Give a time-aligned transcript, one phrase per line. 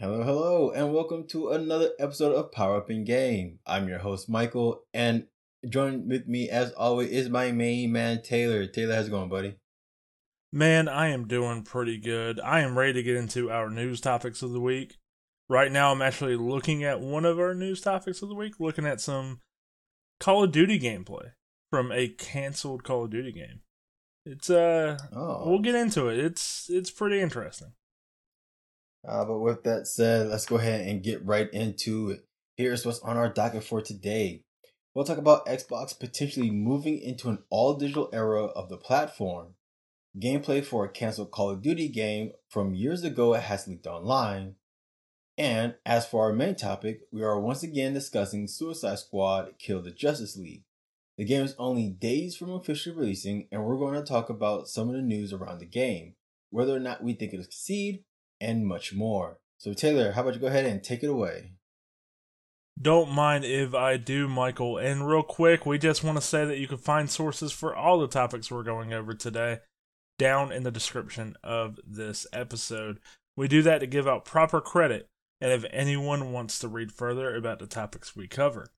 [0.00, 3.58] Hello, hello, and welcome to another episode of Power Up And Game.
[3.66, 5.26] I'm your host, Michael, and
[5.68, 8.64] joining with me, as always, is my main man, Taylor.
[8.66, 9.56] Taylor, how's it going, buddy?
[10.52, 12.38] Man, I am doing pretty good.
[12.38, 14.98] I am ready to get into our news topics of the week.
[15.48, 18.86] Right now, I'm actually looking at one of our news topics of the week, looking
[18.86, 19.40] at some
[20.20, 21.32] Call of Duty gameplay
[21.72, 23.62] from a canceled Call of Duty game.
[24.24, 25.50] It's uh, oh.
[25.50, 26.20] we'll get into it.
[26.20, 27.72] It's it's pretty interesting.
[29.06, 32.24] Uh, but with that said, let's go ahead and get right into it.
[32.56, 34.42] Here's what's on our docket for today.
[34.94, 39.54] We'll talk about Xbox potentially moving into an all digital era of the platform.
[40.18, 44.56] Gameplay for a canceled Call of Duty game from years ago has leaked online.
[45.36, 49.92] And as for our main topic, we are once again discussing Suicide Squad Kill the
[49.92, 50.64] Justice League.
[51.16, 54.88] The game is only days from officially releasing, and we're going to talk about some
[54.88, 56.14] of the news around the game,
[56.50, 58.04] whether or not we think it'll succeed,
[58.40, 59.38] and much more.
[59.58, 61.52] So, Taylor, how about you go ahead and take it away?
[62.80, 64.78] Don't mind if I do, Michael.
[64.78, 67.98] And real quick, we just want to say that you can find sources for all
[67.98, 69.58] the topics we're going over today
[70.16, 73.00] down in the description of this episode.
[73.36, 75.08] We do that to give out proper credit
[75.40, 78.68] and if anyone wants to read further about the topics we cover.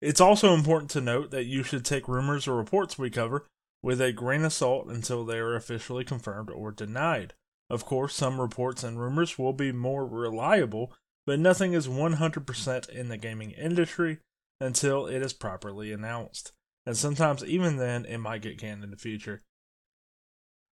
[0.00, 3.46] It's also important to note that you should take rumors or reports we cover
[3.82, 7.34] with a grain of salt until they are officially confirmed or denied.
[7.68, 10.92] Of course, some reports and rumors will be more reliable,
[11.26, 14.18] but nothing is 100% in the gaming industry
[14.60, 16.52] until it is properly announced.
[16.86, 19.42] And sometimes, even then, it might get canned in the future.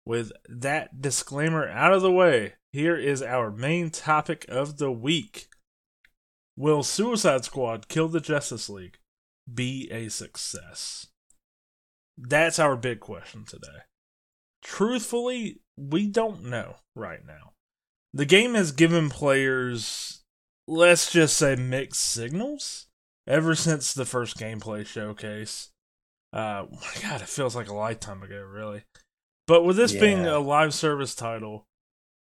[0.07, 5.49] With that disclaimer out of the way, here is our main topic of the week
[6.57, 8.99] Will Suicide Squad Kill the Justice League
[9.53, 11.09] be a success?
[12.17, 13.83] That's our big question today.
[14.63, 17.53] Truthfully, we don't know right now.
[18.13, 20.23] The game has given players,
[20.69, 22.87] let's just say, mixed signals
[23.27, 25.71] ever since the first gameplay showcase.
[26.33, 28.85] Uh, my God, it feels like a lifetime ago, really.
[29.47, 30.01] But with this yeah.
[30.01, 31.67] being a live service title,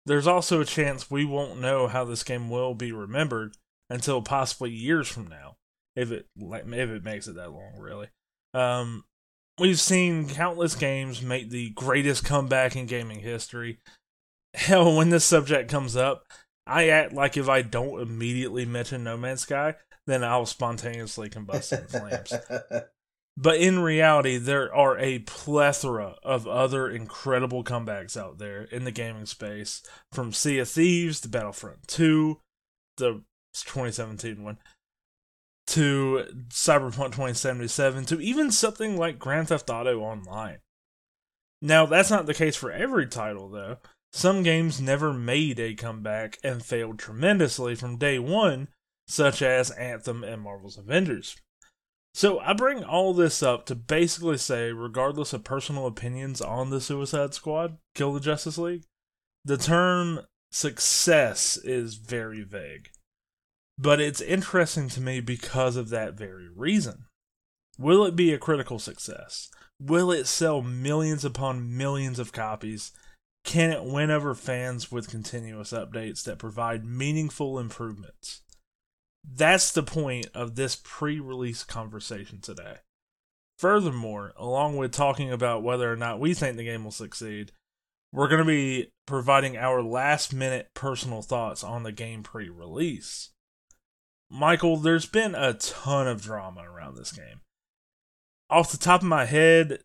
[0.05, 3.55] there's also a chance we won't know how this game will be remembered
[3.89, 5.57] until possibly years from now,
[5.95, 8.07] if it if it makes it that long, really.
[8.53, 9.03] Um,
[9.57, 13.79] We've seen countless games make the greatest comeback in gaming history.
[14.53, 16.25] Hell, when this subject comes up,
[16.67, 19.75] I act like if I don't immediately mention No Man's Sky,
[20.07, 22.33] then I'll spontaneously combust in flames.
[23.37, 28.91] But in reality, there are a plethora of other incredible comebacks out there in the
[28.91, 29.81] gaming space,
[30.13, 32.39] from Sea of Thieves to Battlefront 2,
[32.95, 33.23] the
[33.53, 34.57] 2017 one,
[35.67, 40.59] to Cyberpunk 2077 to even something like Grand Theft Auto Online.
[41.61, 43.77] Now, that's not the case for every title, though.
[44.11, 48.67] Some games never made a comeback and failed tremendously from day one,
[49.07, 51.35] such as Anthem and Marvel's Avengers.
[52.13, 56.79] So, I bring all this up to basically say, regardless of personal opinions on the
[56.79, 58.85] Suicide Squad, Kill the Justice League,
[59.43, 60.21] the term
[60.51, 62.89] success is very vague.
[63.77, 67.05] But it's interesting to me because of that very reason.
[67.77, 69.49] Will it be a critical success?
[69.79, 72.93] Will it sell millions upon millions of copies?
[73.43, 78.41] Can it win over fans with continuous updates that provide meaningful improvements?
[79.23, 82.77] That's the point of this pre release conversation today.
[83.57, 87.51] Furthermore, along with talking about whether or not we think the game will succeed,
[88.11, 93.31] we're going to be providing our last minute personal thoughts on the game pre release.
[94.37, 97.39] Michael, there's been a ton of drama around this game.
[98.49, 99.79] Off the top of my head,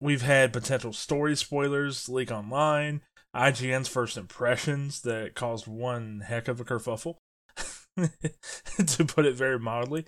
[0.00, 3.02] we've had potential story spoilers leak online,
[3.34, 7.18] IGN's first impressions that caused one heck of a kerfuffle,
[7.96, 10.06] to put it very mildly,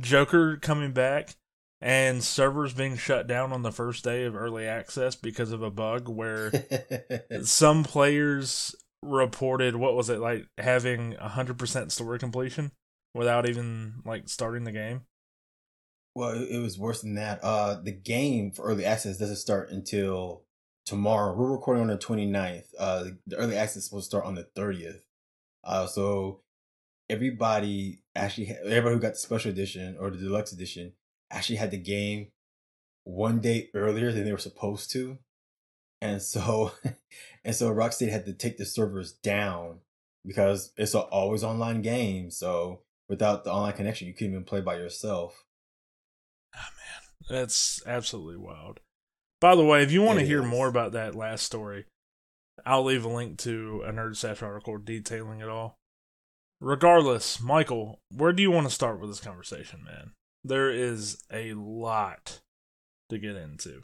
[0.00, 1.36] Joker coming back,
[1.80, 5.70] and servers being shut down on the first day of early access because of a
[5.70, 6.50] bug where
[7.42, 12.72] some players reported what was it like having 100% story completion
[13.18, 15.02] without even like starting the game?
[16.14, 17.40] Well, it was worse than that.
[17.42, 20.44] Uh, the game for early access doesn't start until
[20.86, 21.34] tomorrow.
[21.34, 22.66] We're recording on the 29th.
[22.78, 25.00] Uh, the early access will start on the 30th.
[25.64, 26.40] Uh, so
[27.10, 30.92] everybody actually, everybody who got the special edition or the deluxe edition
[31.30, 32.28] actually had the game
[33.04, 35.18] one day earlier than they were supposed to.
[36.00, 36.72] And so,
[37.44, 39.80] and so Rocksteady had to take the servers down
[40.24, 42.30] because it's an always online game.
[42.30, 45.44] So without the online connection, you couldn't even play by yourself.
[46.54, 48.80] Oh man, that's absolutely wild.
[49.40, 50.48] By the way, if you want to hear is.
[50.48, 51.86] more about that last story,
[52.66, 55.78] I'll leave a link to a Nerd article detailing it all.
[56.60, 60.12] Regardless, Michael, where do you want to start with this conversation, man?
[60.42, 62.40] There is a lot
[63.10, 63.82] to get into.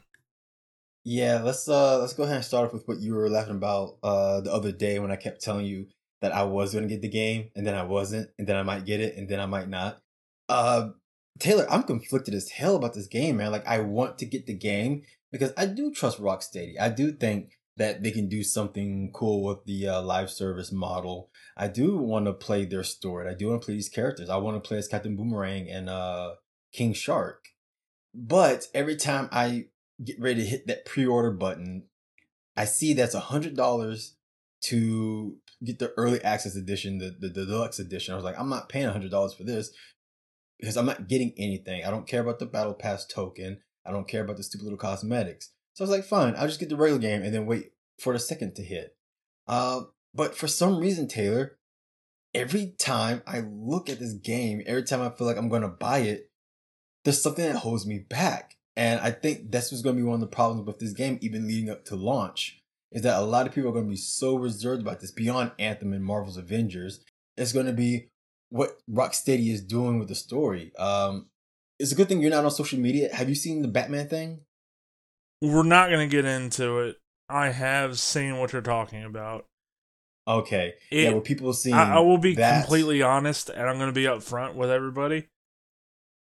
[1.05, 3.97] Yeah, let's uh let's go ahead and start off with what you were laughing about
[4.03, 5.87] uh the other day when I kept telling you
[6.21, 8.85] that I was gonna get the game and then I wasn't and then I might
[8.85, 10.01] get it and then I might not.
[10.49, 10.89] Uh
[11.39, 13.51] Taylor, I'm conflicted as hell about this game, man.
[13.51, 16.79] Like I want to get the game because I do trust Rocksteady.
[16.79, 21.29] I do think that they can do something cool with the uh, live service model.
[21.57, 23.29] I do want to play their story.
[23.29, 24.29] I do want to play these characters.
[24.29, 26.35] I want to play as Captain Boomerang and uh,
[26.71, 27.49] King Shark.
[28.13, 29.65] But every time I
[30.03, 31.83] get ready to hit that pre-order button,
[32.55, 34.15] I see that's a hundred dollars
[34.65, 35.35] to
[35.65, 38.13] get the early access edition, the, the, the deluxe edition.
[38.13, 39.71] I was like, I'm not paying hundred dollars for this
[40.59, 41.83] because I'm not getting anything.
[41.83, 43.59] I don't care about the battle pass token.
[43.85, 45.51] I don't care about the stupid little cosmetics.
[45.73, 48.13] So I was like, fine, I'll just get the regular game and then wait for
[48.13, 48.95] the second to hit.
[49.47, 49.81] Uh,
[50.13, 51.57] but for some reason, Taylor,
[52.33, 55.67] every time I look at this game, every time I feel like I'm going to
[55.67, 56.31] buy it,
[57.03, 58.55] there's something that holds me back.
[58.75, 61.19] And I think that's what's going to be one of the problems with this game,
[61.21, 62.61] even leading up to launch,
[62.91, 65.51] is that a lot of people are going to be so reserved about this beyond
[65.59, 67.01] Anthem and Marvel's Avengers.
[67.37, 68.09] It's going to be
[68.49, 70.71] what Rocksteady is doing with the story.
[70.77, 71.27] Um,
[71.79, 73.13] it's a good thing you're not on social media.
[73.13, 74.41] Have you seen the Batman thing?
[75.41, 76.97] We're not going to get into it.
[77.27, 79.45] I have seen what you're talking about.
[80.27, 80.75] Okay.
[80.91, 81.71] It, yeah, well, people see.
[81.71, 82.61] I, I, will be that.
[82.61, 85.27] completely honest, and I'm going to be upfront with everybody.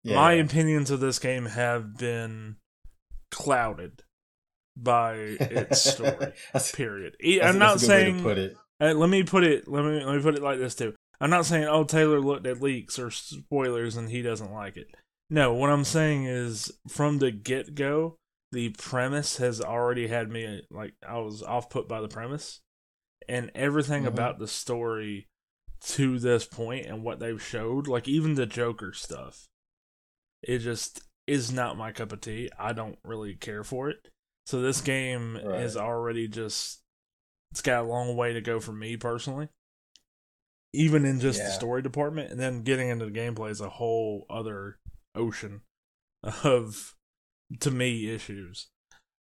[0.03, 0.15] Yeah.
[0.15, 2.57] My opinions of this game have been
[3.31, 4.03] clouded
[4.75, 6.33] by its story.
[6.73, 7.15] period.
[7.41, 8.21] I'm not saying.
[8.21, 8.57] put it.
[8.79, 9.67] Uh, let me put it.
[9.67, 10.93] Let me let me put it like this too.
[11.21, 14.87] I'm not saying oh Taylor looked at leaks or spoilers and he doesn't like it.
[15.29, 18.17] No, what I'm saying is from the get go,
[18.51, 22.59] the premise has already had me like I was off put by the premise,
[23.27, 24.13] and everything mm-hmm.
[24.13, 25.27] about the story
[25.85, 29.47] to this point and what they've showed, like even the Joker stuff,
[30.41, 32.49] it just is not my cup of tea.
[32.57, 34.09] I don't really care for it.
[34.45, 35.61] So this game right.
[35.61, 36.81] is already just
[37.51, 39.49] it's got a long way to go for me personally
[40.73, 41.45] even in just yeah.
[41.45, 44.79] the story department, and then getting into the gameplay is a whole other
[45.15, 45.61] ocean
[46.43, 46.95] of
[47.59, 48.67] to me issues.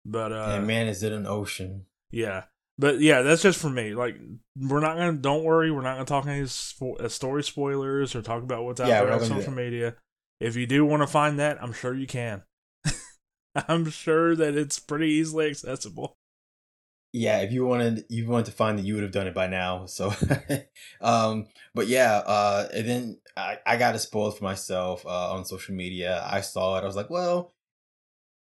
[0.04, 1.86] But uh, and man, is it an ocean?
[2.10, 2.44] Yeah,
[2.78, 3.94] but yeah, that's just for me.
[3.94, 4.16] Like,
[4.58, 5.12] we're not gonna.
[5.12, 8.80] Don't worry, we're not gonna talk any spo- uh, story spoilers or talk about what's
[8.80, 9.94] out yeah, there on social media.
[10.40, 12.42] If you do want to find that, I'm sure you can.
[13.68, 16.16] I'm sure that it's pretty easily accessible
[17.12, 19.46] yeah, if you wanted you wanted to find that you would have done it by
[19.46, 19.86] now.
[19.86, 20.12] So
[21.00, 25.44] um but yeah, uh and then I, I got it spoiled for myself uh on
[25.44, 26.24] social media.
[26.26, 27.54] I saw it, I was like, well,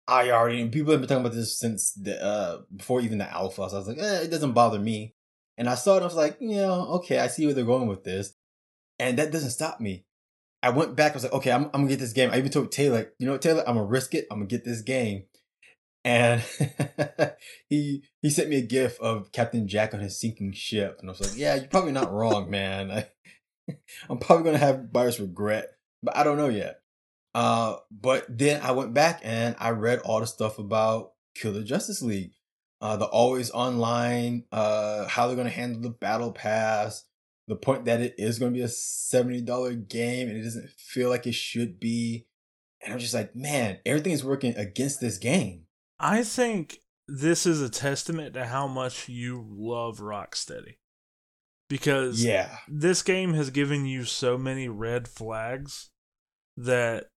[0.08, 3.70] I already people have been talking about this since the uh before even the alpha.
[3.70, 5.16] So I was like, eh, it doesn't bother me.
[5.58, 7.88] And I saw it, I was like, you know, okay, I see where they're going
[7.88, 8.34] with this.
[9.00, 10.06] And that doesn't stop me.
[10.64, 12.32] I went back, I was like, okay, I'm, I'm gonna get this game.
[12.32, 14.82] I even told Taylor, you know Taylor, I'm gonna risk it, I'm gonna get this
[14.82, 15.26] game
[16.06, 16.44] and
[17.70, 21.12] he he sent me a gif of Captain Jack on his sinking ship, and I
[21.12, 22.92] was like, "Yeah, you're probably not wrong, man.
[22.92, 23.08] I,
[24.10, 25.72] I'm probably gonna have buyer's regret,
[26.02, 26.82] but I don't know yet."
[27.34, 31.64] Uh, but then I went back and I read all the stuff about Kill the
[31.64, 32.34] Justice League,
[32.80, 37.06] uh, the always online, uh, how they're gonna handle the battle pass,
[37.48, 41.10] the point that it is gonna be a seventy dollar game and it doesn't feel
[41.10, 42.28] like it should be,
[42.82, 45.66] and I'm just like, man, everything is working against this game.
[46.00, 50.76] I think this is a testament to how much you love Rocksteady.
[51.70, 52.58] Because yeah.
[52.68, 55.90] this game has given you so many red flags
[56.58, 57.08] that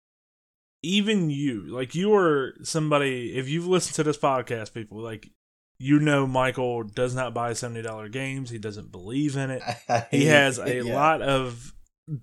[0.83, 5.31] even you, like you are somebody, if you've listened to this podcast, people, like
[5.79, 8.51] you know Michael does not buy $70 games.
[8.51, 9.63] He doesn't believe in it.
[10.11, 10.95] he has a yeah.
[10.95, 11.75] lot of,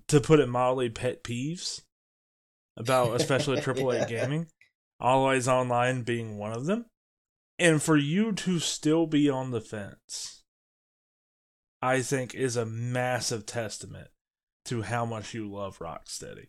[0.08, 1.82] to put it mildly, pet peeves
[2.76, 4.06] about especially AAA yeah.
[4.06, 4.46] gaming.
[5.00, 6.86] Always Online being one of them.
[7.58, 10.42] And for you to still be on the fence,
[11.80, 14.08] I think is a massive testament
[14.64, 16.48] to how much you love Rocksteady.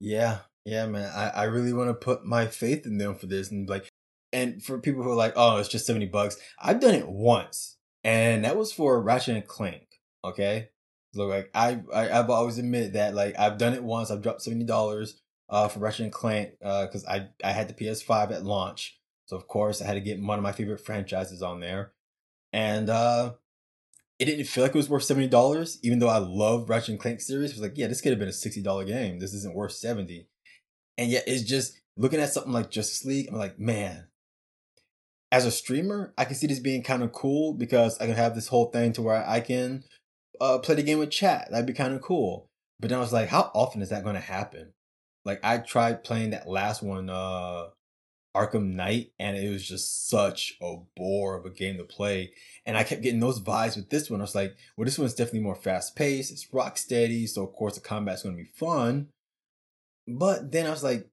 [0.00, 1.10] Yeah, yeah, man.
[1.14, 3.50] I, I really want to put my faith in them for this.
[3.50, 3.88] And like,
[4.32, 6.36] and for people who are like, oh, it's just 70 bucks.
[6.60, 7.76] I've done it once.
[8.04, 9.86] And that was for Ratchet and Clank.
[10.24, 10.70] Okay.
[11.14, 14.10] So like I, I I've always admitted that like I've done it once.
[14.10, 15.20] I've dropped seventy dollars
[15.50, 19.36] uh, for Ratchet and Clank uh because I I had the PS5 at launch, so
[19.36, 21.92] of course I had to get one of my favorite franchises on there,
[22.52, 23.34] and uh,
[24.18, 27.00] it didn't feel like it was worth seventy dollars, even though I love Ratchet and
[27.00, 27.50] Clank series.
[27.50, 29.18] It was like, yeah, this could have been a sixty dollar game.
[29.18, 30.28] This isn't worth seventy,
[30.96, 33.28] and yet it's just looking at something like Justice League.
[33.28, 34.06] I'm like, man.
[35.32, 38.34] As a streamer, I can see this being kind of cool because I can have
[38.34, 39.82] this whole thing to where I can
[40.42, 41.48] uh, play the game with chat.
[41.50, 42.50] That'd be kind of cool.
[42.78, 44.74] But then I was like, how often is that going to happen?
[45.24, 47.68] Like I tried playing that last one, uh,
[48.36, 52.32] Arkham Knight, and it was just such a bore of a game to play.
[52.66, 54.20] And I kept getting those vibes with this one.
[54.20, 56.30] I was like, well, this one's definitely more fast paced.
[56.30, 59.08] It's Rocksteady, so of course the combat's going to be fun.
[60.06, 61.08] But then I was like,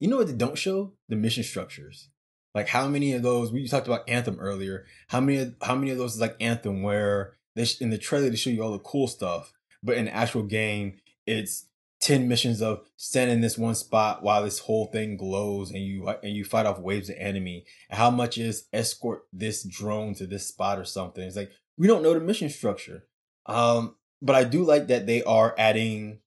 [0.00, 0.94] you know what they don't show?
[1.08, 2.08] The mission structures.
[2.54, 3.50] Like how many of those?
[3.50, 4.84] We talked about Anthem earlier.
[5.08, 5.54] How many?
[5.62, 8.62] How many of those is like Anthem, where they in the trailer they show you
[8.62, 11.66] all the cool stuff, but in the actual game, it's
[12.02, 16.08] 10 missions of stand in this one spot while this whole thing glows and you
[16.08, 20.26] and you fight off waves of enemy and how much is escort this drone to
[20.26, 23.06] this spot or something it's like we don't know the mission structure
[23.46, 26.18] um but i do like that they are adding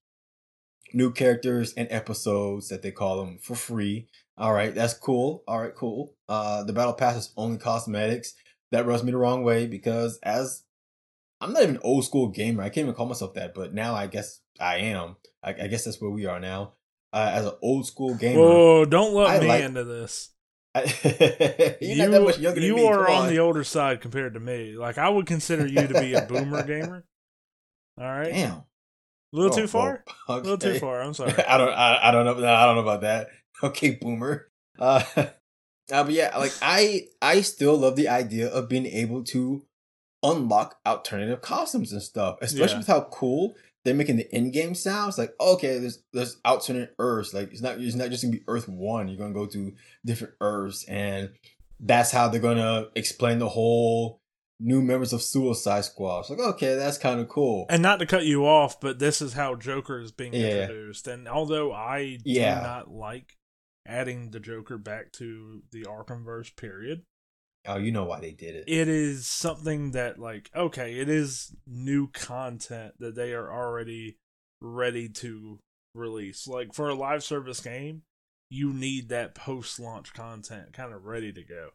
[0.94, 5.62] new characters and episodes that they call them for free all right that's cool all
[5.62, 8.34] right cool uh the battle pass is only cosmetics
[8.72, 10.63] that rubs me the wrong way because as
[11.42, 13.96] i'm not even an old school gamer i can't even call myself that but now
[13.96, 15.15] i guess i am
[15.46, 16.74] I, I guess that's where we are now.
[17.13, 18.39] Uh, as an old school gamer.
[18.39, 18.86] Whoa!
[18.86, 20.32] Don't let I me like, into this.
[20.75, 21.94] I, you
[22.58, 23.22] you are on.
[23.24, 24.75] on the older side compared to me.
[24.75, 27.06] Like I would consider you to be a boomer gamer.
[27.98, 28.34] All right.
[28.34, 28.51] Damn.
[28.51, 28.65] A
[29.32, 30.04] little oh, too far.
[30.27, 30.50] Oh, okay.
[30.50, 31.01] A little too far.
[31.01, 31.32] I'm sorry.
[31.32, 31.70] I don't.
[31.70, 32.54] I, I don't know.
[32.54, 33.27] I don't know about that.
[33.65, 34.48] Okay, boomer.
[34.79, 35.25] Uh, uh,
[35.88, 39.65] but yeah, like I, I still love the idea of being able to
[40.24, 42.77] unlock alternative costumes and stuff, especially yeah.
[42.79, 43.55] with how cool
[43.86, 47.95] they're making the in-game sounds like okay there's there's alternate earths like it's not it's
[47.95, 51.29] not just gonna be earth one you're gonna go to different earths and
[51.79, 54.19] that's how they're gonna explain the whole
[54.60, 58.05] new members of suicide squad it's like okay that's kind of cool and not to
[58.05, 60.63] cut you off but this is how joker is being yeah.
[60.63, 62.55] introduced and although i yeah.
[62.55, 63.38] do not like
[63.86, 67.04] adding the joker back to the arkhamverse period
[67.68, 68.65] Oh, you know why they did it.
[68.68, 74.18] It is something that like okay, it is new content that they are already
[74.62, 75.60] ready to
[75.96, 76.48] release.
[76.48, 78.04] Like for a live service game,
[78.50, 81.70] you need that post launch content kind of ready to go.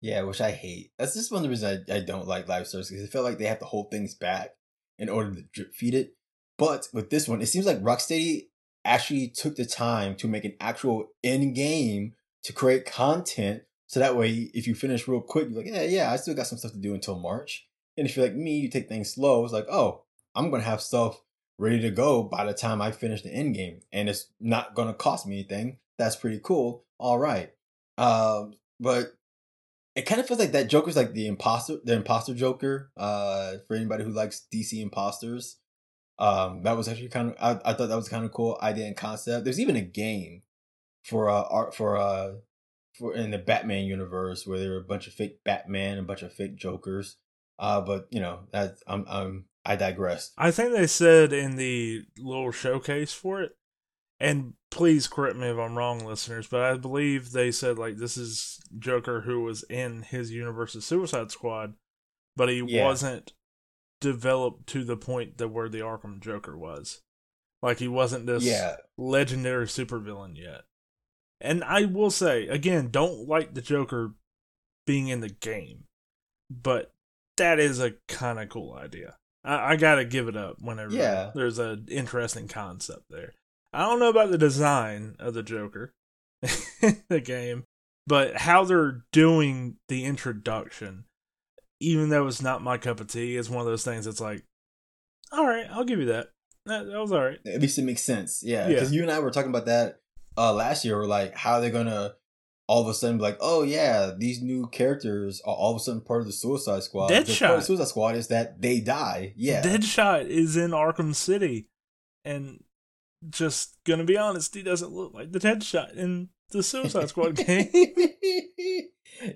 [0.00, 0.92] Yeah, which I hate.
[0.98, 3.22] That's just one of the reasons I, I don't like live service because I feel
[3.22, 4.54] like they have to hold things back
[4.98, 6.14] in order to drip feed it.
[6.56, 8.48] But with this one, it seems like Rocksteady
[8.84, 14.16] actually took the time to make an actual end game to create content so that
[14.16, 16.70] way, if you finish real quick, you're like, yeah, yeah, I still got some stuff
[16.70, 17.66] to do until March.
[17.96, 19.42] And if you're like me, you take things slow.
[19.42, 20.04] It's like, oh,
[20.36, 21.20] I'm gonna have stuff
[21.58, 24.94] ready to go by the time I finish the end game, and it's not gonna
[24.94, 25.78] cost me anything.
[25.98, 26.84] That's pretty cool.
[26.98, 27.50] All right,
[27.98, 29.14] um, but
[29.96, 32.92] it kind of feels like that Joker's like the imposter, the imposter Joker.
[32.96, 35.56] Uh, for anybody who likes DC imposters,
[36.20, 38.86] um, that was actually kind of I, I thought that was kind of cool idea
[38.86, 39.44] and concept.
[39.44, 40.42] There's even a game
[41.02, 42.32] for uh art for uh
[42.98, 46.06] for in the Batman universe where there were a bunch of fake Batman and a
[46.06, 47.16] bunch of fake Jokers.
[47.58, 50.32] Uh, but you know that I'm I'm I digress.
[50.36, 53.52] I think they said in the little showcase for it,
[54.18, 58.18] and please correct me if I'm wrong, listeners, but I believe they said like this
[58.18, 61.74] is Joker who was in his universe of Suicide Squad,
[62.36, 62.84] but he yeah.
[62.84, 63.32] wasn't
[64.00, 67.02] developed to the point that where the Arkham Joker was.
[67.62, 68.76] Like he wasn't this yeah.
[68.96, 70.62] legendary supervillain yet.
[71.40, 74.14] And I will say again, don't like the Joker
[74.86, 75.84] being in the game,
[76.50, 76.90] but
[77.36, 79.16] that is a kind of cool idea.
[79.44, 81.30] I, I, gotta give it up whenever yeah.
[81.34, 83.34] there's an interesting concept there.
[83.72, 85.94] I don't know about the design of the Joker
[86.82, 87.64] in the game,
[88.06, 91.04] but how they're doing the introduction,
[91.80, 94.44] even though it's not my cup of tea, it's one of those things that's like,
[95.32, 96.28] all right, I'll give you that.
[96.66, 97.38] That, that was all right.
[97.46, 98.42] At least it makes sense.
[98.44, 98.96] Yeah, because yeah.
[98.96, 100.00] you and I were talking about that
[100.36, 102.14] uh last year were like how they're gonna
[102.70, 105.80] all of a sudden be like, oh yeah, these new characters are all of a
[105.80, 107.10] sudden part of the Suicide Squad.
[107.10, 107.26] Deadshot.
[107.26, 109.32] The part of the Suicide Squad is that they die.
[109.36, 109.62] Yeah.
[109.62, 111.68] Deadshot is in Arkham City,
[112.24, 112.62] and
[113.28, 117.68] just gonna be honest, he doesn't look like the Deadshot in the Suicide Squad game.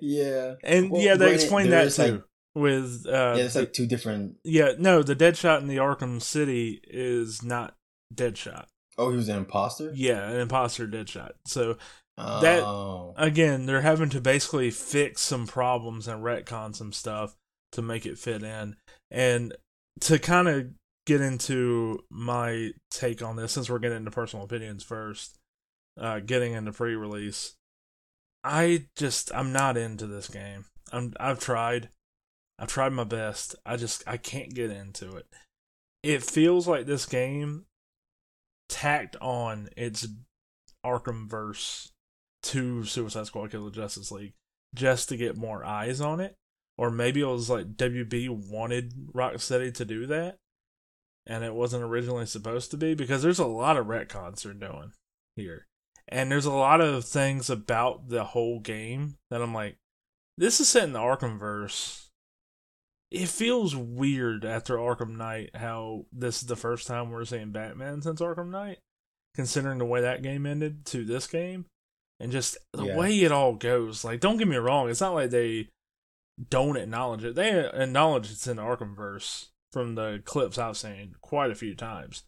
[0.01, 0.55] yeah.
[0.63, 2.03] And well, yeah, they explained that too.
[2.03, 2.23] Like,
[2.55, 4.37] with uh, yeah, it's like two different.
[4.45, 7.75] Yeah, no, the Deadshot in the Arkham City is not
[8.15, 8.67] Deadshot.
[8.97, 9.93] Oh, he was an imposter.
[9.95, 11.33] Yeah, an imposter Deadshot.
[11.47, 11.77] So
[12.17, 12.41] oh.
[12.41, 17.35] that again, they're having to basically fix some problems and retcon some stuff
[17.73, 18.77] to make it fit in.
[19.11, 19.55] And
[20.03, 20.69] to kind of
[21.07, 25.39] get into my take on this, since we're getting into personal opinions first,
[26.01, 27.55] uh, getting into pre-release,
[28.43, 30.67] I just I'm not into this game.
[30.93, 31.89] I'm I've tried,
[32.59, 33.57] I've tried my best.
[33.67, 35.27] I just I can't get into it.
[36.03, 37.65] It feels like this game
[38.69, 40.07] tacked on its
[40.85, 41.91] Arkham verse
[42.45, 44.35] to Suicide Squad Kill the Justice League
[44.75, 46.37] just to get more eyes on it
[46.77, 50.39] or maybe it was like WB wanted Rocksteady to do that,
[51.27, 54.93] and it wasn't originally supposed to be because there's a lot of retcons they're doing
[55.37, 55.67] here,
[56.09, 59.77] and there's a lot of things about the whole game that I'm like,
[60.37, 62.04] this is set in the Arkhamverse.
[63.15, 68.03] It feels weird after Arkham Knight how this is the first time we're seeing Batman
[68.03, 68.79] since Arkham Knight,
[69.35, 71.67] considering the way that game ended to this game,
[72.19, 72.97] and just the Yeah.
[72.97, 74.05] way it all goes.
[74.05, 75.69] Like, don't get me wrong, it's not like they
[76.51, 77.37] don't acknowledge it.
[77.37, 82.25] They acknowledge it's in the Arkhamverse from the clips I've seen quite a few times,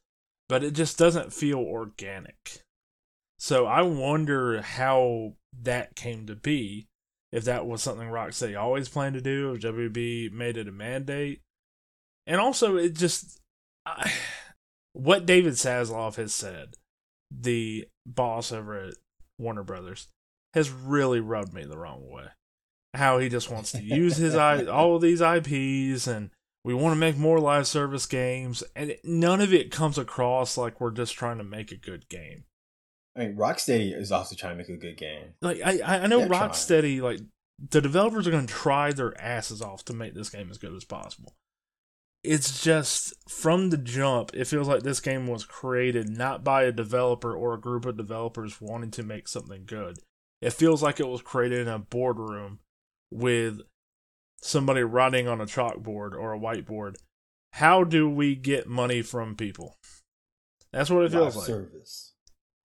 [0.48, 2.62] but it just doesn't feel organic.
[3.38, 6.86] So I wonder how that came to be.
[7.36, 11.42] If that was something Rocksteady always planned to do, if WB made it a mandate,
[12.26, 13.38] and also it just
[13.84, 14.10] I,
[14.94, 16.76] what David Zaslav has said,
[17.30, 18.94] the boss over at
[19.38, 20.08] Warner Brothers,
[20.54, 22.28] has really rubbed me the wrong way.
[22.94, 24.34] How he just wants to use his
[24.68, 26.30] all of these IPs and
[26.64, 30.80] we want to make more live service games, and none of it comes across like
[30.80, 32.44] we're just trying to make a good game.
[33.16, 35.34] I mean, Rocksteady is also trying to make a good game.
[35.40, 36.50] Like I, I know They're trying.
[36.50, 37.20] Rocksteady, like
[37.70, 40.74] the developers are going to try their asses off to make this game as good
[40.74, 41.34] as possible.
[42.22, 46.72] It's just from the jump, it feels like this game was created not by a
[46.72, 49.98] developer or a group of developers wanting to make something good.
[50.42, 52.58] It feels like it was created in a boardroom
[53.10, 53.60] with
[54.42, 56.96] somebody writing on a chalkboard or a whiteboard.
[57.52, 59.76] How do we get money from people?
[60.72, 61.46] That's what it feels Live like.
[61.46, 62.05] service.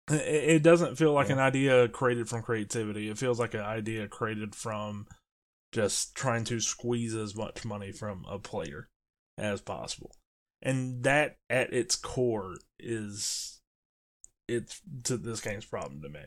[0.10, 1.34] It, doesn't feel like Yeah.
[1.34, 3.10] an idea created from creativity.
[3.10, 5.08] It feels like an idea created from
[5.72, 8.90] just trying to squeeze as much money from a player
[9.38, 10.16] as possible.
[10.62, 13.62] And that at its core is
[14.48, 16.26] it's to this game's problem to me.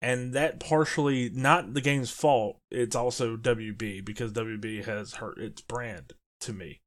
[0.00, 5.60] And that partially not the game's fault, it's also WB because WB has hurt its
[5.60, 6.80] brand to me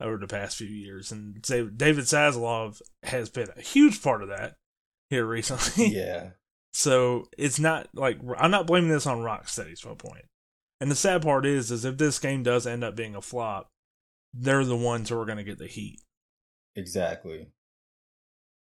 [0.00, 1.10] over the past few years.
[1.10, 4.56] And David David has been a huge part of that
[5.10, 5.86] here recently.
[5.94, 6.30] yeah.
[6.72, 10.24] So it's not like I'm not blaming this on Rocksteady's my point.
[10.80, 13.70] And the sad part is, is if this game does end up being a flop,
[14.34, 16.00] they're the ones who are going to get the heat.
[16.74, 17.46] Exactly.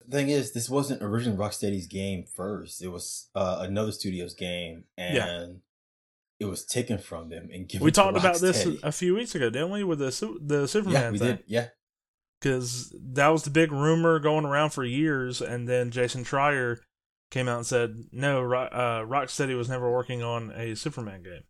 [0.06, 2.82] The thing is, this wasn't originally Rocksteady's game first.
[2.82, 5.46] It was uh, another studio's game, and Yeah.
[6.38, 7.84] it was taken from them and given.
[7.84, 11.02] We talked about this a few weeks ago, didn't we, with the Su- the Superman
[11.02, 11.36] Yeah, we thing?
[11.36, 11.44] did.
[11.48, 11.68] Yeah,
[12.46, 16.78] Because that was the big rumor going around for years, and then Jason Schreier
[17.30, 21.42] came out and said, "No, Ro- uh, Rocksteady was never working on a Superman game.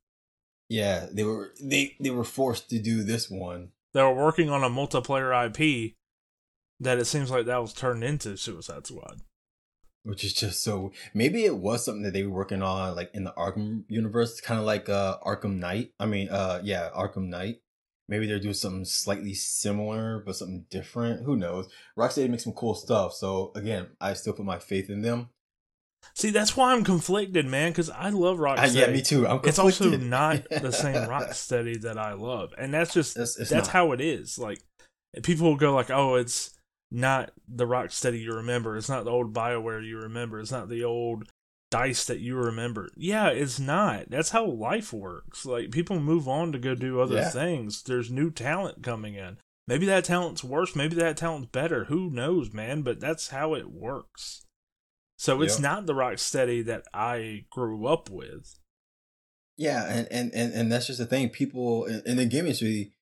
[0.68, 1.06] yeah.
[1.12, 3.72] They were they they were forced to do this one.
[3.92, 5.94] They were working on a multiplayer IP
[6.80, 9.20] that it seems like that was turned into Suicide Squad."
[10.02, 13.24] which is just so maybe it was something that they were working on like in
[13.24, 17.56] the arkham universe kind of like uh arkham knight i mean uh yeah arkham knight
[18.08, 22.74] maybe they're doing something slightly similar but something different who knows rocksteady makes some cool
[22.74, 25.28] stuff so again i still put my faith in them
[26.14, 27.72] See, that's why I'm conflicted, man.
[27.72, 28.76] Because I love Rocksteady.
[28.76, 32.72] Uh, yeah me too i'm It's also not the same Rocksteady that I love, and
[32.72, 33.72] that's just It's- it's that's not.
[33.72, 34.38] how it is.
[34.38, 34.60] Like
[35.24, 36.54] people will go like, "Oh, it's
[36.92, 38.76] not the Rocksteady you remember.
[38.76, 40.38] It's not the old Bioware you remember.
[40.38, 41.24] It's not the old
[41.70, 44.10] Dice that you remember." Yeah, it's not.
[44.10, 45.44] That's how life works.
[45.44, 47.30] Like people move on to go do other Yeah.
[47.30, 47.82] things.
[47.82, 49.38] There's new talent coming in.
[49.68, 50.76] Maybe that talent's worse.
[50.76, 51.84] Maybe that talent's better.
[51.86, 52.82] Who knows, man?
[52.82, 54.44] But that's how it works.
[55.18, 55.62] So it's Yep.
[55.62, 58.58] not the Rocksteady that I grew up with.
[59.56, 61.30] Yeah, and, and, and, and that's just the thing.
[61.30, 62.92] People in, in the game industry,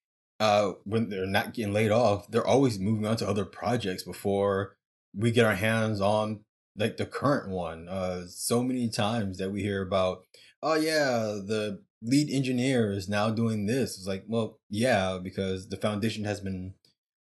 [0.40, 4.76] uh, when they're not getting laid off, they're always moving on to other projects before
[5.14, 6.44] we get our hands on
[6.76, 7.88] like the current one.
[7.88, 10.24] Uh, so many times that we hear about,
[10.62, 13.96] oh yeah, the lead engineer is now doing this.
[13.96, 16.74] It's like, well, yeah, because the foundation has been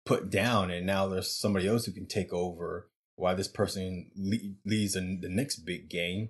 [0.05, 4.55] put down, and now there's somebody else who can take over while this person le-
[4.65, 6.29] leads in the next big game.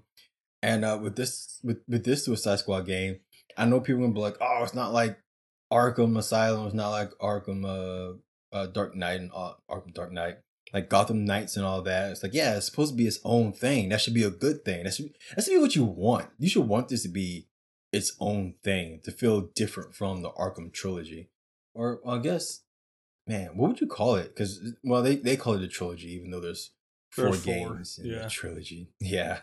[0.61, 3.19] And uh, with this with, with this Suicide Squad game,
[3.57, 5.17] I know people gonna be like, "Oh, it's not like
[5.71, 6.65] Arkham Asylum.
[6.65, 8.17] It's not like Arkham uh,
[8.55, 10.39] uh Dark Knight and uh, Arkham Dark Knight,
[10.73, 13.53] like Gotham Knights and all that." It's like, yeah, it's supposed to be its own
[13.53, 13.89] thing.
[13.89, 14.83] That should be a good thing.
[14.83, 16.29] That should that should be what you want.
[16.37, 17.47] You should want this to be
[17.91, 21.29] its own thing to feel different from the Arkham trilogy,
[21.73, 22.61] or well, I guess,
[23.27, 24.29] man, what would you call it?
[24.35, 26.71] Because well, they they call it a trilogy, even though there's
[27.11, 28.23] four There's four, games in yeah.
[28.23, 28.91] the trilogy.
[28.99, 29.39] Yeah.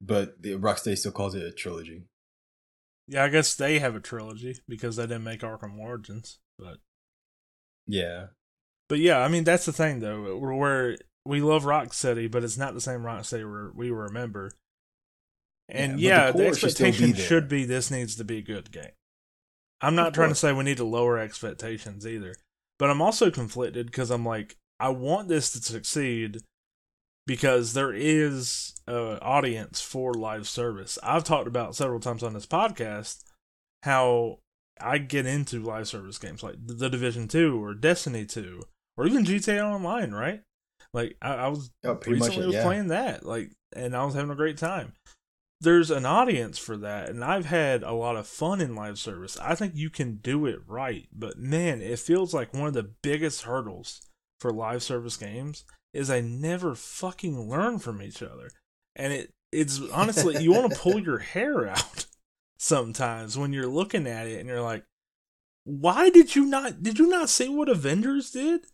[0.00, 2.04] but the Rocksteady still calls it a trilogy.
[3.06, 6.38] Yeah, I guess they have a trilogy because they didn't make Arkham Origins.
[6.58, 6.78] But
[7.86, 8.26] Yeah.
[8.88, 12.74] But yeah, I mean that's the thing though, where- we love Rocksteady, but it's not
[12.74, 14.50] the same Rocksteady we we remember.
[15.68, 18.42] And Yeah, yeah, the, the still be expectation should be this needs to be a
[18.42, 18.92] good game.
[19.80, 22.34] I'm not Of trying to say we need to lower expectations either,
[22.78, 26.42] but I'm also conflicted because I'm like, I want this to succeed
[27.26, 30.98] because there is an audience for live service.
[31.02, 33.24] I've talked about several times on this podcast
[33.82, 34.40] how
[34.80, 38.62] I get into live service games like The Division 2 or Destiny 2
[38.96, 40.42] or even GTA Online, right?
[40.92, 42.62] Like, I, I was Oh, pretty much recently was yeah.
[42.62, 44.92] playing that, like, and I was having a great time.
[45.60, 49.38] There's an audience for that, and I've had a lot of fun in live service.
[49.40, 52.90] I think you can do it right, but man, it feels like one of the
[53.02, 54.02] biggest hurdles
[54.40, 58.50] for live service games is I never fucking learn from each other,
[58.94, 62.06] and it it's honestly you want to pull your hair out
[62.58, 64.84] sometimes when you're looking at it and you're like,
[65.64, 68.66] why did you not did you not see what Avengers did?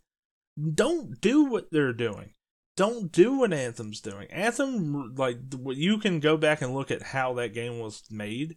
[0.74, 2.32] Don't do what they're doing.
[2.76, 4.28] Don't do what Anthem's doing.
[4.30, 8.56] Anthem, like, you can go back and look at how that game was made.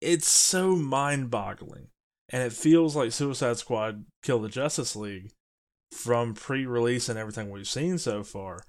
[0.00, 1.88] It's so mind boggling.
[2.28, 5.32] And it feels like Suicide Squad Kill the Justice League
[5.92, 8.64] from pre release and everything we've seen so far.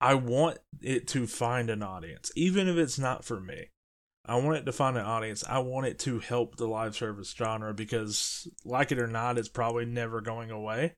[0.00, 3.66] I want it to find an audience, even if it's not for me.
[4.24, 5.44] I want it to find an audience.
[5.46, 9.48] I want it to help the live service genre because, like it or not, it's
[9.48, 10.94] probably never going away.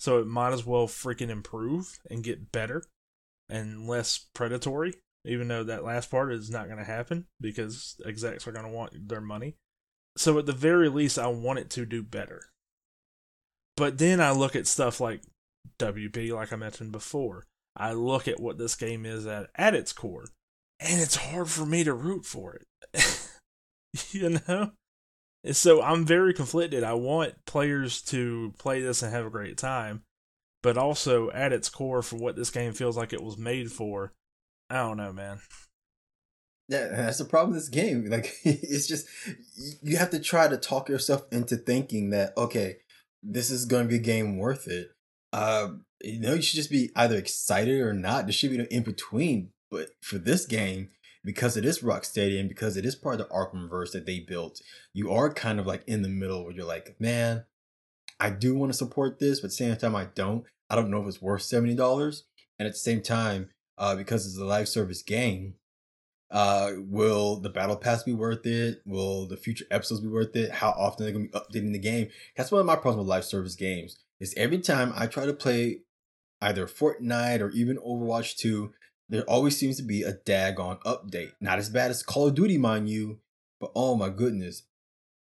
[0.00, 2.82] So it might as well freaking improve and get better
[3.50, 4.94] and less predatory,
[5.26, 8.70] even though that last part is not going to happen because execs are going to
[8.70, 9.56] want their money.
[10.16, 12.42] So at the very least, I want it to do better.
[13.76, 15.22] But then I look at stuff like
[15.78, 17.44] WB, like I mentioned before.
[17.76, 20.24] I look at what this game is at, at its core,
[20.80, 23.30] and it's hard for me to root for it.
[24.10, 24.72] you know?
[25.52, 26.84] So I'm very conflicted.
[26.84, 30.02] I want players to play this and have a great time,
[30.62, 34.12] but also at its core, for what this game feels like it was made for,
[34.68, 35.40] I don't know, man.
[36.68, 38.08] Yeah, that's the problem with this game.
[38.10, 39.06] Like, it's just
[39.82, 42.76] you have to try to talk yourself into thinking that okay,
[43.22, 44.90] this is going to be a game worth it.
[45.32, 45.68] Uh,
[46.02, 48.26] you know, you should just be either excited or not.
[48.26, 49.50] There should be no in between.
[49.70, 50.90] But for this game,
[51.24, 54.20] because it is Rocksteady and because it is part of the Arkham verse that they
[54.20, 54.60] built,
[54.92, 57.44] you are kind of like in the middle where you're like, man,
[58.18, 60.44] I do want to support this, but at the same time, I don't.
[60.68, 62.24] I don't know if it's worth seventy dollars.
[62.58, 65.54] And at the same time, uh, because it's a live service game,
[66.30, 68.82] uh, will the battle pass be worth it?
[68.84, 70.50] Will the future episodes be worth it?
[70.50, 72.08] How often they're they gonna be updating the game?
[72.36, 73.98] That's one of my problems with live service games.
[74.20, 75.80] Is every time I try to play
[76.42, 78.72] either Fortnite or even Overwatch 2,
[79.10, 81.32] there always seems to be a daggone update.
[81.40, 83.20] Not as bad as Call of Duty, mind you,
[83.60, 84.62] but oh my goodness.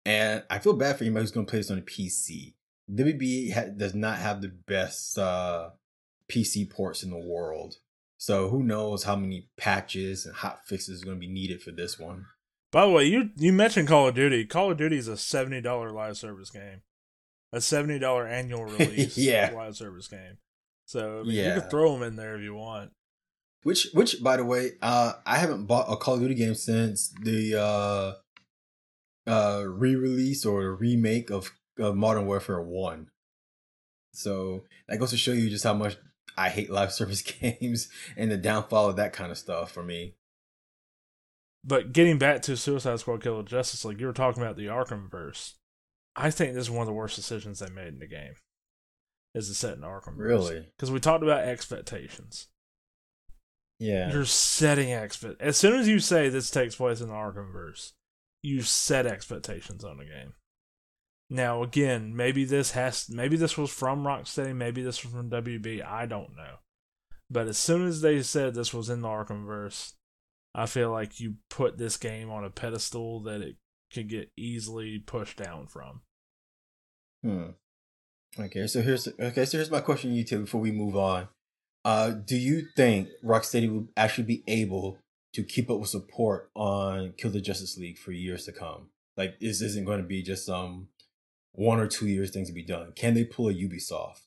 [0.05, 2.55] And I feel bad for anybody who's gonna play this on a PC.
[2.93, 5.71] WB ha- does not have the best uh,
[6.31, 7.77] PC ports in the world.
[8.19, 11.71] So who knows how many patches and hot fixes are going to be needed for
[11.71, 12.27] this one.
[12.73, 14.45] By the way, you you mentioned Call of Duty.
[14.47, 16.83] Call of Duty is a seventy dollar live service game,
[17.53, 19.51] a seventy dollar annual release Yeah.
[19.55, 20.39] live service game.
[20.87, 21.61] So I mean, you Yeah.
[21.61, 22.93] can throw them in there if you want.
[23.67, 27.13] Which, which, by the way, uh, I haven't bought a Call of Duty game since
[27.21, 28.13] the uh,
[29.29, 33.09] uh, re-release or remake of, of Modern Warfare One.
[34.13, 35.97] So that goes to show you just how much
[36.37, 40.15] I hate live service games and the downfall of that kind of stuff for me.
[41.65, 45.11] But getting back to Suicide Squad Kill Justice League, you were talking about the Arkham
[45.11, 45.57] verse.
[46.15, 48.35] I think this is one of the worst decisions they made in the game.
[49.35, 50.69] Is to set an Arkham Really?
[50.77, 52.47] Because we talked about expectations.
[53.79, 54.13] Yeah.
[54.13, 55.41] You're setting expect.
[55.41, 57.93] As soon as you say this takes place in the Arkham verse,
[58.43, 60.35] you set expectations on the game.
[61.29, 65.85] Now, again, maybe this has, maybe this was from Rocksteady, maybe this was from WB.
[65.85, 66.57] I don't know.
[67.29, 69.95] But as soon as they said this was in the Arkham verse,
[70.55, 73.57] I feel like you put this game on a pedestal that it
[73.93, 76.03] could get easily pushed down from.
[77.23, 77.51] Hmm.
[78.39, 81.29] Okay, so here's okay, so here's my question to you two before we move on.
[81.87, 84.99] Uh, do you think Rocksteady will actually be able
[85.35, 88.89] to keep up with support on Kill the Justice League for years to come?
[89.17, 90.89] Like, this isn't going to be just some
[91.53, 92.93] one or two years things to be done.
[92.97, 94.23] Can they pull a Ubisoft?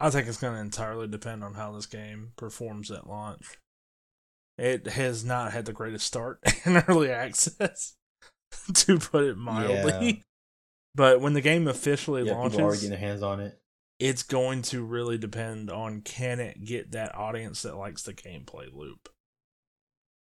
[0.00, 3.58] I think it's going to entirely depend on how this game performs at launch.
[4.56, 7.94] It has not had the greatest start in early access,
[8.74, 10.06] to put it mildly.
[10.06, 10.22] Yeah.
[10.94, 13.60] But when the game officially Yeah, people are already launches, getting their hands on it.
[13.98, 18.72] It's going to really depend on can it get that audience that likes the gameplay
[18.72, 19.08] loop.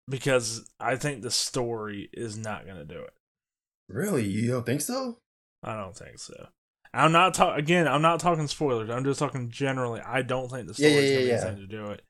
[0.08, 3.14] Because I think the story is not going to do it.
[3.88, 5.16] Really, you don't think so?
[5.62, 6.48] I don't think so.
[6.92, 7.88] I'm not talking again.
[7.88, 8.90] I'm not talking spoilers.
[8.90, 10.00] I'm just talking generally.
[10.00, 11.46] I don't think the Yeah, story's yeah, going yeah, be yeah.
[11.48, 12.02] anything to do it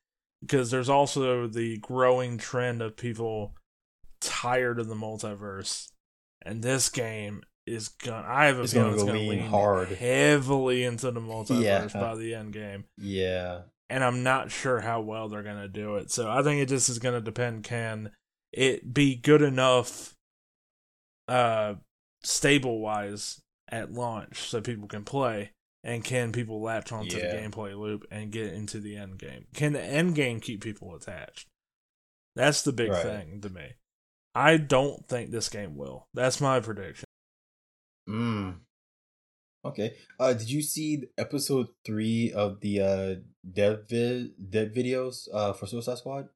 [0.43, 3.55] because there's also the growing trend of people
[4.21, 5.89] tired of the multiverse,
[6.43, 8.27] and this game is gonna.
[8.29, 9.89] I have a It's feeling gonna it's go gonna lean lean hard.
[9.89, 11.63] heavily into the multiverse
[11.95, 12.01] Yeah.
[12.01, 13.63] by the end game, Yeah.
[13.89, 16.11] and I'm not sure how well they're gonna do it.
[16.11, 17.65] So I think it just is gonna depend.
[17.65, 18.11] Can
[18.53, 20.15] it be good enough,
[21.29, 21.75] uh,
[22.23, 25.51] stable wise at launch so people can play?
[25.83, 27.31] And can people latch onto Yeah.
[27.35, 29.47] the gameplay loop and get into the end game?
[29.55, 31.47] Can the end game keep people attached?
[32.35, 33.03] That's the big Right.
[33.03, 33.75] thing to me.
[34.35, 36.09] I don't think this game will.
[36.15, 37.05] That's my prediction.
[38.09, 38.57] Mm.
[39.65, 39.95] Okay.
[40.21, 43.15] Uh, did you see episode three of the uh
[43.51, 46.29] dev vid dev videos uh for Suicide Squad?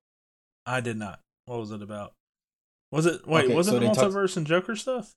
[0.67, 1.21] I did not.
[1.47, 2.15] What was it about?
[2.91, 3.47] Was it wait?
[3.47, 5.15] Okay, was it so the they talked- multiverse and Joker stuff?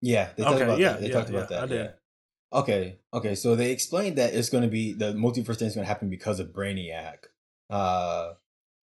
[0.00, 1.00] Yeah, they talked Okay, about yeah, that.
[1.00, 1.62] They yeah, talked yeah, that.
[1.62, 1.84] I did.
[1.84, 2.58] yeah.
[2.58, 3.34] Okay, okay.
[3.34, 6.08] So they explained that it's going to be the multiverse thing is going to happen
[6.10, 7.16] because of Brainiac.
[7.70, 8.34] Uh,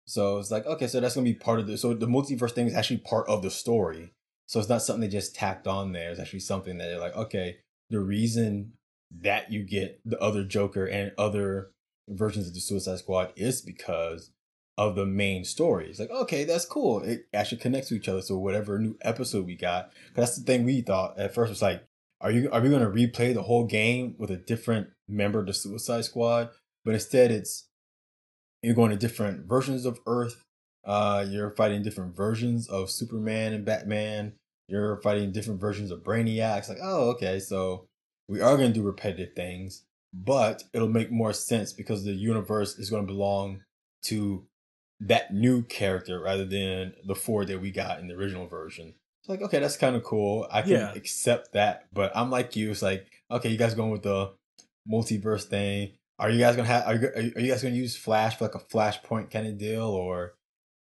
[0.06, 1.78] so it's like okay, so that's going to be part of the.
[1.78, 4.12] So the multiverse thing is actually part of the story.
[4.50, 6.10] So it's not something they just tacked on there.
[6.10, 7.58] It's actually something that they're like, okay,
[7.88, 8.72] the reason
[9.20, 11.70] that you get the other Joker and other
[12.08, 14.32] versions of the Suicide Squad is because
[14.76, 15.88] of the main story.
[15.88, 17.00] It's like, okay, that's cool.
[17.04, 18.22] It actually connects to each other.
[18.22, 21.84] So whatever new episode we got, that's the thing we thought at first was like,
[22.20, 25.46] are you are we going to replay the whole game with a different member of
[25.46, 26.48] the Suicide Squad?
[26.84, 27.68] But instead, it's
[28.64, 30.42] you're going to different versions of Earth.
[30.84, 34.32] Uh, you're fighting different versions of Superman and Batman.
[34.70, 36.58] You're fighting different versions of Brainiac.
[36.58, 37.86] It's like, oh, okay, so
[38.28, 42.78] we are going to do repetitive things, but it'll make more sense because the universe
[42.78, 43.62] is going to belong
[44.04, 44.46] to
[45.00, 48.94] that new character rather than the four that we got in the original version.
[49.22, 50.46] It's like, okay, that's kind of cool.
[50.50, 50.92] I can Yeah.
[50.94, 52.70] accept that, but I'm like you.
[52.70, 54.32] It's like, okay, you guys going with the
[54.90, 55.92] multiverse thing.
[56.18, 56.86] Are you guys gonna have?
[56.86, 59.46] Are you, are you are you guys gonna use Flash for like a Flashpoint kind
[59.46, 60.34] of deal, or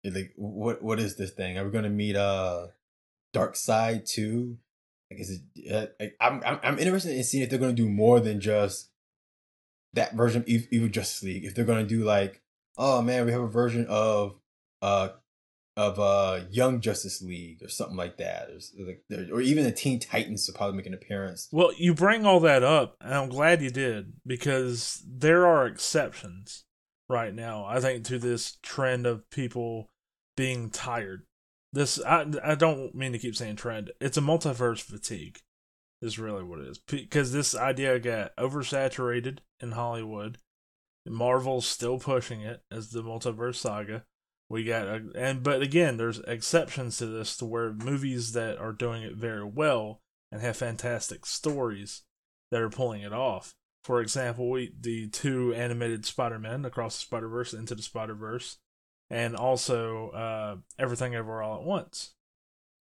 [0.05, 1.59] like what what is this thing?
[1.59, 2.69] Are we gonna meet uh
[3.35, 4.59] Darkseid too?
[5.11, 5.73] Like, is it?
[5.73, 8.91] Uh, like, I'm, I'm I'm interested in seeing if they're gonna do more than just
[9.93, 11.45] that version of Ev- Evil Justice League.
[11.45, 12.43] If they're gonna do like,
[12.79, 14.37] oh man, we have a version of
[14.83, 15.09] uh
[15.77, 19.99] of uh Young Justice League or something like that, or, like or even the Teen
[20.01, 21.49] Titans will probably make an appearance.
[21.53, 26.65] Well, you bring all that up, and I'm glad you did because there are exceptions
[27.09, 27.65] right now.
[27.65, 29.91] I think to this trend of people
[30.37, 31.27] being tired.
[31.75, 33.91] This I I don't mean to keep saying trend.
[34.01, 35.41] It's a multiverse fatigue.
[36.01, 40.39] Is really what it is because this idea got oversaturated in Hollywood.
[41.07, 44.05] Marvel's still pushing it as the multiverse saga.
[44.51, 48.73] We got a, and but again, there's exceptions to this to where movies that are
[48.73, 52.03] doing it very well and have fantastic stories
[52.51, 53.55] that are pulling it off.
[53.83, 58.59] For example, we the two animated Spider-Man across the Spider-Verse into the Spider-Verse
[59.11, 62.15] and also uh Everything Ever All at Once.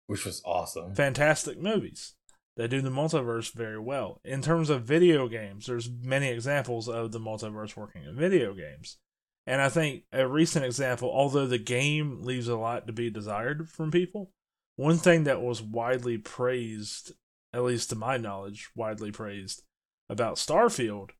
[0.06, 0.94] which was awesome.
[0.94, 2.14] Fantastic movies.
[2.56, 4.20] They do the multiverse very well.
[4.24, 8.98] In terms of video games, there's many examples of the multiverse working in video games.
[9.46, 13.68] And I think a recent example, although the game leaves a lot to be desired
[13.68, 14.30] from people,
[14.76, 17.12] one thing that was widely praised,
[17.52, 19.62] at least to my knowledge, widely praised
[20.08, 21.10] about Starfield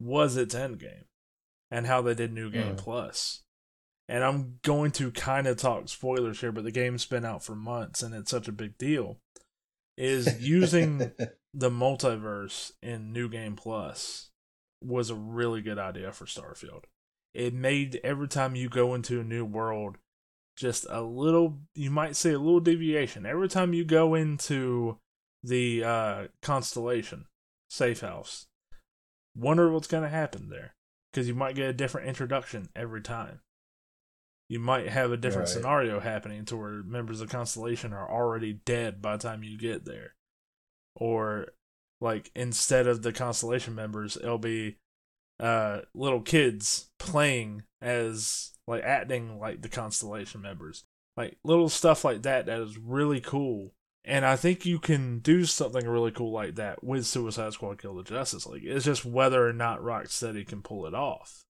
[0.00, 1.04] was its endgame
[1.70, 2.78] and how they did New Game Mm.
[2.78, 3.42] Plus.
[4.08, 7.54] And I'm going to kind of talk spoilers here, but the game's been out for
[7.54, 9.18] months and it's such a big deal.
[9.96, 10.98] Is using
[11.54, 14.30] the multiverse in New Game Plus
[14.82, 16.84] was a really good idea for Starfield.
[17.34, 19.98] It made every time you go into a new world
[20.56, 23.26] just a little you might say a little deviation.
[23.26, 24.98] Every time you go into
[25.42, 27.26] the uh constellation
[27.70, 28.46] safe house,
[29.36, 30.74] wonder what's going to happen there
[31.12, 33.40] because you might get a different introduction every time.
[34.48, 35.54] You might have a different Right.
[35.54, 39.84] scenario happening to where members of Constellation are already dead by the time you get
[39.84, 40.14] there.
[40.94, 41.48] Or
[42.00, 44.78] like instead of the Constellation members, it'll be
[45.40, 50.84] uh little kids playing as like acting like the Constellation members.
[51.16, 53.74] Like little stuff like that that is really cool.
[54.04, 57.94] And I think you can do something really cool like that with Suicide Squad Kill
[57.96, 58.64] the Justice League.
[58.64, 61.44] It's just whether or not Rocksteady can pull it off.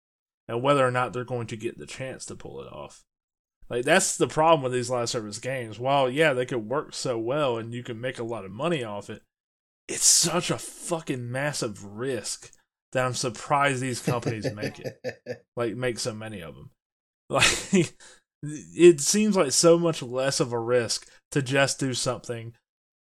[0.48, 3.04] And whether or not they're going to get the chance to pull it off.
[3.68, 5.78] Like that's the problem with these live service games.
[5.78, 8.82] While yeah, they could work so well and you can make a lot of money
[8.82, 9.22] off it,
[9.87, 12.52] it's such a fucking massive risk
[12.92, 14.98] that I'm surprised these companies make it.
[15.56, 16.70] Like make so many of them.
[17.30, 17.92] Like
[18.42, 22.54] it seems like so much less of a risk to just do something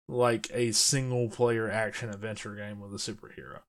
[0.09, 3.61] like a single player action adventure game with a superhero.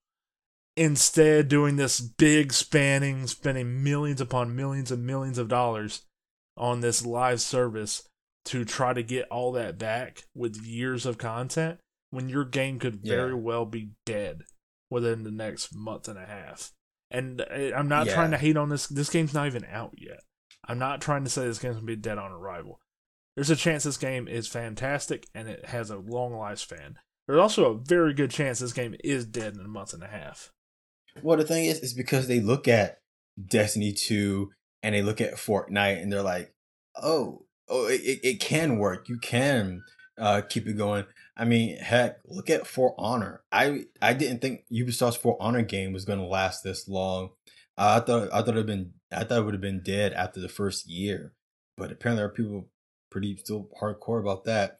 [0.78, 6.04] Instead, doing this big spanning, spending millions upon millions and millions of dollars
[6.56, 8.08] on this live service
[8.46, 11.80] to try to get all that back with years of content
[12.12, 13.38] when your game could very Yeah.
[13.38, 14.44] well be dead
[14.92, 16.72] within the next month and a half.
[17.10, 18.14] And uh, I'm not Yeah.
[18.14, 18.86] trying to hate on this.
[18.86, 20.20] This game's not even out yet.
[20.68, 22.80] I'm not trying to say this game's gonna be dead on arrival.
[23.36, 26.96] There's a chance this game is fantastic and it has a long lifespan.
[27.28, 30.08] There's also a very good chance this game is dead in a month and a
[30.08, 30.52] half.
[31.22, 33.00] Well, the thing is, is because they look at
[33.44, 34.50] Destiny 2
[34.84, 36.54] and they look at Fortnite and they're like,
[36.96, 39.10] oh, oh, it, it, it can work.
[39.10, 39.84] You can
[40.18, 41.06] uh, keep it going.
[41.36, 43.44] I mean, heck, look at For Honor.
[43.52, 47.30] I I didn't think Ubisoft's For Honor game was going to last this long.
[47.78, 50.40] Uh, I thought I thought it'd been I thought it would have been dead after
[50.40, 51.34] the first year,
[51.78, 52.70] but apparently there are people
[53.12, 54.80] pretty still hardcore about that.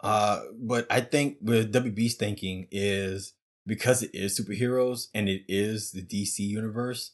[0.00, 3.34] Uh, but I think what WB's thinking is
[3.68, 7.12] because it is superheroes and it is the DC universe,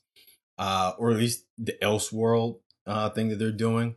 [0.56, 3.96] uh, or at least the Elseworld uh, thing that they're doing.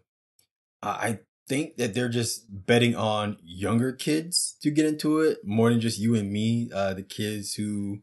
[0.82, 5.80] I think that they're just betting on younger kids to get into it more than
[5.80, 8.00] just you and me, uh, the kids who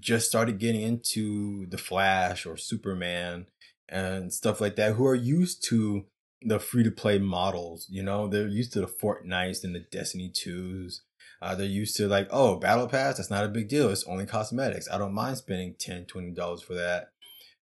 [0.00, 3.46] just started getting into the Flash or Superman
[3.88, 6.06] and stuff like that, who are used to
[6.42, 7.86] the free to play models.
[7.90, 11.00] You know, they're used to the Fortnites and the Destiny 2s.
[11.40, 13.90] Uh, they're used to like, oh, battle pass, that's not a big deal.
[13.90, 14.88] It's only cosmetics.
[14.90, 17.10] I don't mind spending 10 $20 for that.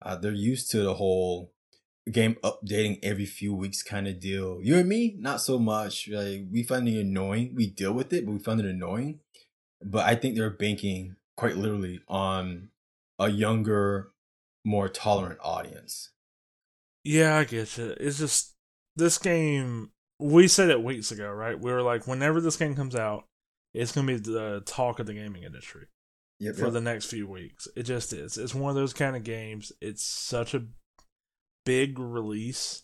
[0.01, 1.53] Uh, they're used to the whole
[2.11, 4.61] game updating every few weeks kind of deal.
[4.63, 6.09] You and me, not so much.
[6.09, 7.55] Like we find it annoying.
[7.55, 9.21] We deal with it, but we find it annoying.
[9.83, 12.69] But I think they're banking quite literally on
[13.19, 14.13] a younger,
[14.65, 16.11] more tolerant audience.
[17.05, 17.95] Yeah, I get you.
[17.99, 18.55] It's just
[18.97, 19.91] this game.
[20.19, 21.61] We said it weeks ago, right?
[21.61, 23.27] We were like, whenever this game comes out,
[23.77, 25.87] it's gonna be the talk of the gaming industry
[26.39, 26.57] Yep.
[26.57, 27.67] for the next few weeks.
[27.77, 28.37] It just is.
[28.37, 29.73] It's one of those kind of games.
[29.81, 30.65] It's such a
[31.65, 32.83] big release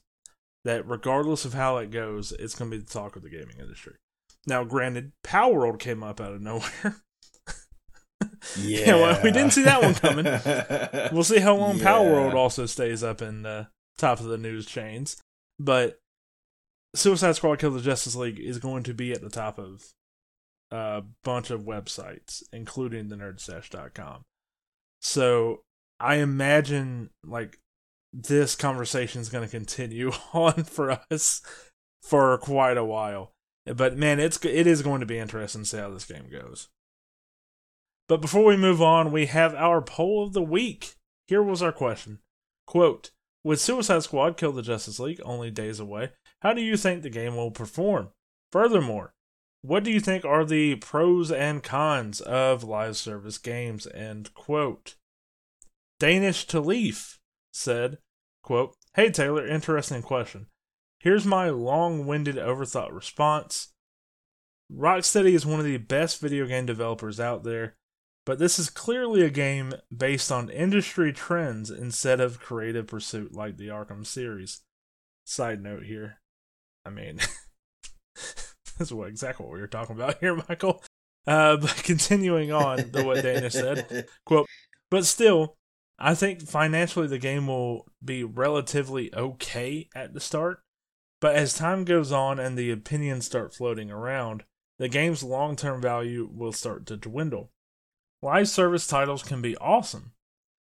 [0.65, 3.95] that regardless of how it goes, it's gonna be the talk of the gaming industry.
[4.47, 7.03] Now, granted, Palworld came up out of nowhere.
[8.59, 8.95] yeah.
[8.95, 10.25] well, we didn't see that one coming.
[11.13, 15.17] We'll see how long Palworld also stays up in the top of the news chains.
[15.61, 16.01] But
[16.95, 19.85] Suicide Squad Kill the Justice League is going to be at the top of
[20.73, 24.23] a bunch of websites, including the nerdstash.com.
[25.01, 25.63] So
[26.01, 27.59] I imagine like
[28.13, 31.43] this conversation is going to continue on for us
[32.03, 33.33] for quite a while.
[33.67, 36.69] But man, it's it is going to be interesting to see how this game goes.
[38.09, 40.97] But before we move on, we have our poll of the week.
[41.29, 42.19] Here was our question.
[42.67, 43.11] Quote,
[43.45, 47.11] would Suicide Squad Kill the Justice League only days away, how do you think the
[47.11, 48.11] game will perform?
[48.51, 49.15] Furthermore,
[49.63, 53.87] what do you think are the pros and cons of live service games?
[53.95, 54.97] End quote.
[56.01, 57.19] Danish Talif
[57.53, 57.99] said,
[58.43, 60.47] quote, Hey Taylor, interesting question.
[60.99, 63.73] Here's my long winded, overthought response.
[64.73, 67.77] Rocksteady is one of the best video game developers out there,
[68.27, 73.57] but this is clearly a game based on industry trends instead of creative pursuit like
[73.57, 74.63] the Arkham series.
[75.25, 76.21] Side note here.
[76.85, 77.21] I mean,
[78.79, 80.83] this is what exactly what we were talking about here, Michael.
[81.27, 84.49] Uh, but continuing on to what Dana said, quote,
[84.91, 85.57] but still,
[85.99, 90.63] I think financially the game will be relatively okay at the start.
[91.21, 94.43] But as time goes on and the opinions start floating around,
[94.79, 97.53] the game's long term value will start to dwindle.
[98.21, 100.13] Live service titles can be awesome.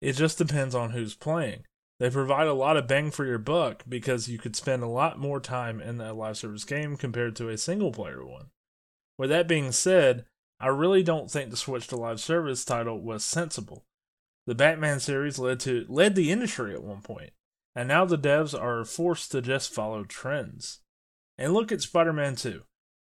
[0.02, 1.66] It just depends on who's playing.
[2.00, 5.20] They provide a lot of bang for your buck because you could spend a lot
[5.20, 8.52] more time in a live service game compared to a single player one.
[9.18, 10.26] With that being said,
[10.62, 13.86] I really don't think the switch to live service title was sensible.
[14.48, 17.32] The Batman series led to led the industry at one point,
[17.76, 20.80] and now the devs are forced to just follow trends.
[21.38, 22.64] And look at Spider-Man 2.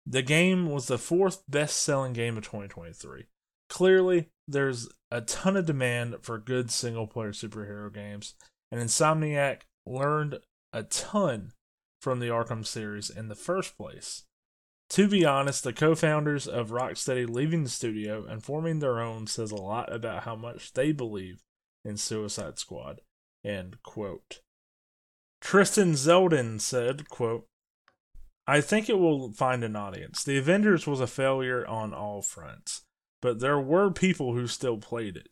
[0.06, 3.26] The game was the fourth best-selling game of 2023.
[3.69, 8.34] Clearly, there's a ton of demand for good single-player superhero games,
[8.71, 10.39] and Insomniac learned
[10.73, 11.51] a ton
[12.01, 14.24] from the Arkham series in the first place.
[14.91, 19.28] To be honest, the co founders of Rocksteady leaving the studio and forming their own
[19.28, 21.43] says a lot about how much they believe
[21.84, 23.01] in Suicide Squad.
[23.43, 24.41] End quote.
[25.41, 27.47] Tristan Zeldin said, quote,
[28.47, 30.24] I think it will find an audience.
[30.24, 32.84] The Avengers was a failure on all fronts,
[33.22, 35.28] but there were people who still played it.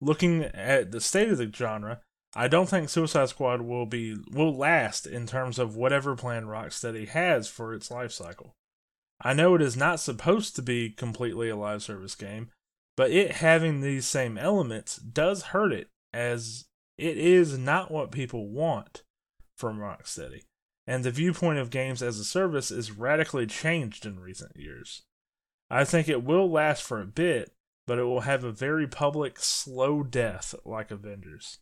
[0.00, 2.00] Looking at the state of the genre,
[2.34, 7.08] I don't think Suicide Squad will be will last in terms of whatever plan Rocksteady
[7.08, 8.54] has for its life cycle.
[9.20, 12.50] I know it is not supposed to be completely a live service game,
[12.96, 16.66] but it having these same elements does hurt it as
[16.96, 19.02] it is not what people want
[19.56, 20.42] from Rocksteady.
[20.86, 25.02] And the viewpoint of games as a service is radically changed in recent years.
[25.68, 27.52] I think it will last for a bit,
[27.86, 31.58] but it will have a very public, slow death like Avengers.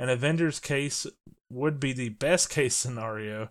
[0.00, 1.06] An Avengers case
[1.50, 3.50] would be the best case scenario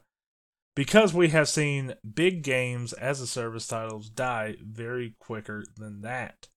[0.75, 6.47] because we have seen big games as a service titles die very quicker than that.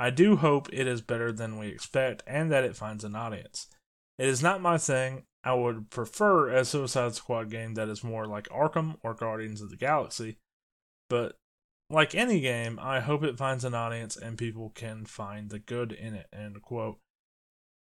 [0.00, 3.68] I do hope it is better than we expect and that it finds an audience.
[4.18, 5.22] It is not my thing.
[5.44, 9.70] I would prefer a Suicide Squad game that is more like Arkham or Guardians of
[9.70, 10.38] the Galaxy,
[11.08, 11.36] but
[11.88, 15.92] like any game, I hope it finds an audience and people can find the good
[15.92, 16.26] in it.
[16.32, 16.98] End quote.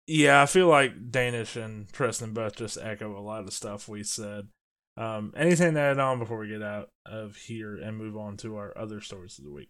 [0.07, 4.03] Yeah, I feel like Danish and Preston both just echo a lot of stuff we
[4.03, 4.49] said.
[4.97, 8.55] Um, anything to add on before we get out of here and move on to
[8.57, 9.69] our other stories of the week?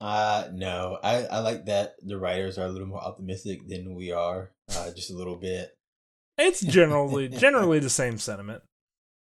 [0.00, 0.98] Uh no.
[1.02, 4.52] I, I like that the writers are a little more optimistic than we are.
[4.70, 5.76] Uh just a little bit.
[6.36, 8.62] It's generally generally the same sentiment.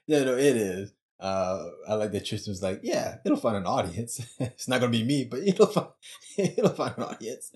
[0.07, 0.93] Yeah, no, it is.
[1.19, 4.21] Uh I like that Tristan's like, Yeah, it'll find an audience.
[4.39, 5.89] it's not gonna be me, but it'll find
[6.39, 7.53] it'll find an audience.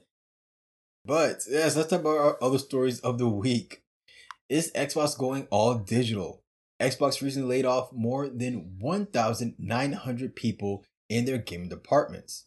[1.04, 3.82] But yes, let's talk about our other stories of the week.
[4.48, 6.42] Is Xbox going all digital?
[6.80, 12.46] Xbox recently laid off more than 1,900 people in their gaming departments.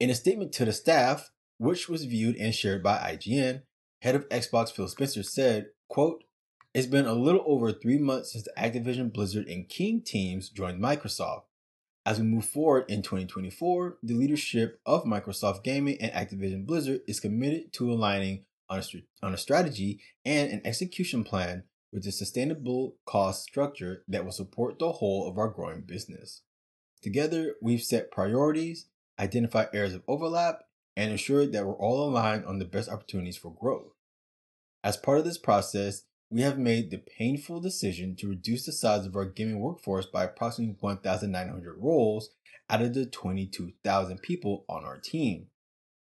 [0.00, 3.62] In a statement to the staff, which was viewed and shared by IGN,
[4.00, 6.24] head of Xbox Phil Spencer said, quote,
[6.72, 10.82] It's been a little over three months since the Activision Blizzard and King teams joined
[10.82, 11.42] Microsoft.
[12.08, 17.20] As we move forward in 2024, the leadership of Microsoft Gaming and Activision Blizzard is
[17.20, 18.82] committed to aligning on a,
[19.22, 24.78] on a strategy and an execution plan with a sustainable cost structure that will support
[24.78, 26.40] the whole of our growing business.
[27.02, 28.88] Together, we've set priorities,
[29.20, 30.60] identified areas of overlap,
[30.96, 33.92] and ensured that we're all aligned on the best opportunities for growth.
[34.82, 39.06] As part of this process, we have made the painful decision to reduce the size
[39.06, 42.30] of our gaming workforce by approximately 1,900 roles
[42.68, 45.46] out of the 22,000 people on our team.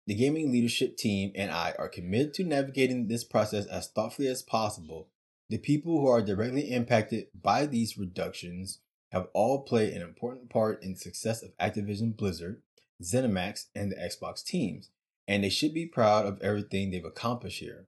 [0.07, 4.41] The gaming leadership team and I are committed to navigating this process as thoughtfully as
[4.41, 5.07] possible.
[5.49, 8.79] The people who are directly impacted by these reductions
[9.11, 12.61] have all played an important part in the success of Activision Blizzard,
[13.01, 14.89] ZeniMax, and the Xbox teams,
[15.27, 17.87] and they should be proud of everything they've accomplished here.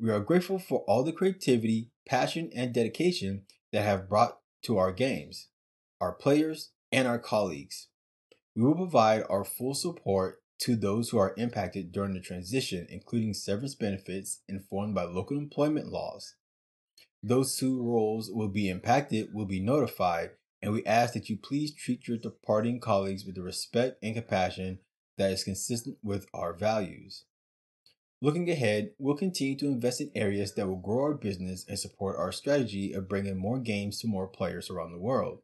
[0.00, 3.42] We are grateful for all the creativity, passion, and dedication
[3.72, 5.48] that have brought to our games,
[6.00, 7.88] our players, and our colleagues.
[8.56, 13.34] We will provide our full support to those who are impacted during the transition, including
[13.34, 16.34] severance benefits informed by local employment laws.
[17.22, 20.30] Those whose roles will be impacted will be notified,
[20.60, 24.80] and we ask that you please treat your departing colleagues with the respect and compassion
[25.18, 27.24] that is consistent with our values.
[28.24, 32.16] Looking ahead, we'll continue to invest in areas that will grow our business and support
[32.16, 35.40] our strategy of bringing more games to more players around the world.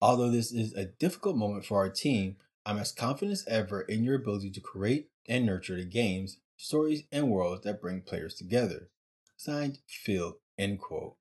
[0.00, 4.02] Although this is a difficult moment for our team, I'm as confident as ever in
[4.02, 8.88] your ability to create and nurture the games, stories, and worlds that bring players together.
[9.36, 10.38] Signed, Phil.
[10.58, 11.14] End quote.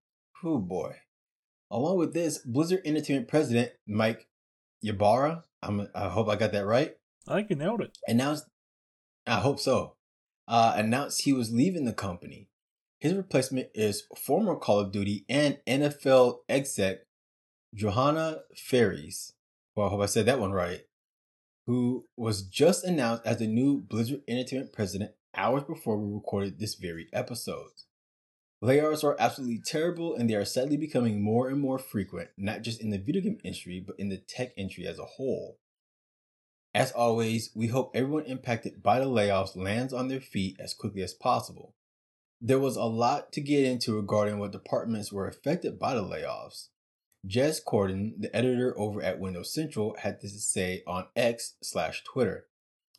[0.43, 0.95] Oh boy.
[1.69, 4.25] Along with this, Blizzard Entertainment President Mike
[4.81, 6.97] Ybarra, I'm, I hope I got that right.
[7.27, 7.95] I think you nailed it.
[8.07, 8.45] Announced,
[9.27, 9.93] I hope so
[10.47, 12.49] uh, announced he was leaving the company.
[12.99, 16.99] His replacement is former Call of Duty and NFL exec
[17.73, 19.33] Johanna Faries.
[19.75, 20.81] Well, I hope I said that one right.
[21.67, 26.75] Who was just announced as the new Blizzard Entertainment president hours before we recorded this
[26.75, 27.71] very episode.
[28.63, 32.81] Layoffs are absolutely terrible and they are sadly becoming more and more frequent, not just
[32.81, 35.57] in the video game industry, but in the tech industry as a whole.
[36.75, 41.03] As always, we hope everyone impacted by the layoffs lands on their feet as quickly
[41.03, 41.75] as possible.
[42.41, 46.69] There was a lot to get into regarding what departments were affected by the layoffs.
[47.27, 52.03] Jez Corden, the editor over at Windows Central, had this to say on X slash
[52.03, 52.47] Twitter.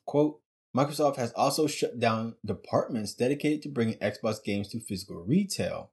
[0.07, 0.41] Quote,
[0.75, 5.91] Microsoft has also shut down departments dedicated to bringing Xbox games to physical retail,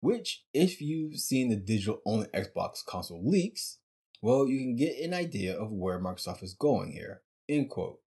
[0.00, 3.77] which, if you've seen the digital only Xbox console leaks,
[4.20, 7.22] well, you can get an idea of where Microsoft is going here.
[7.48, 8.00] End quote.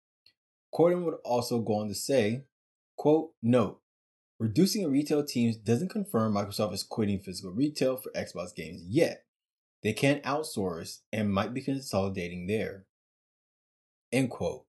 [0.73, 2.43] Corden would also go on to say,
[2.97, 3.79] quote, note,
[4.39, 9.25] reducing retail teams doesn't confirm Microsoft is quitting physical retail for Xbox games yet.
[9.81, 12.85] They can outsource and might be consolidating there.
[14.11, 14.65] End quote.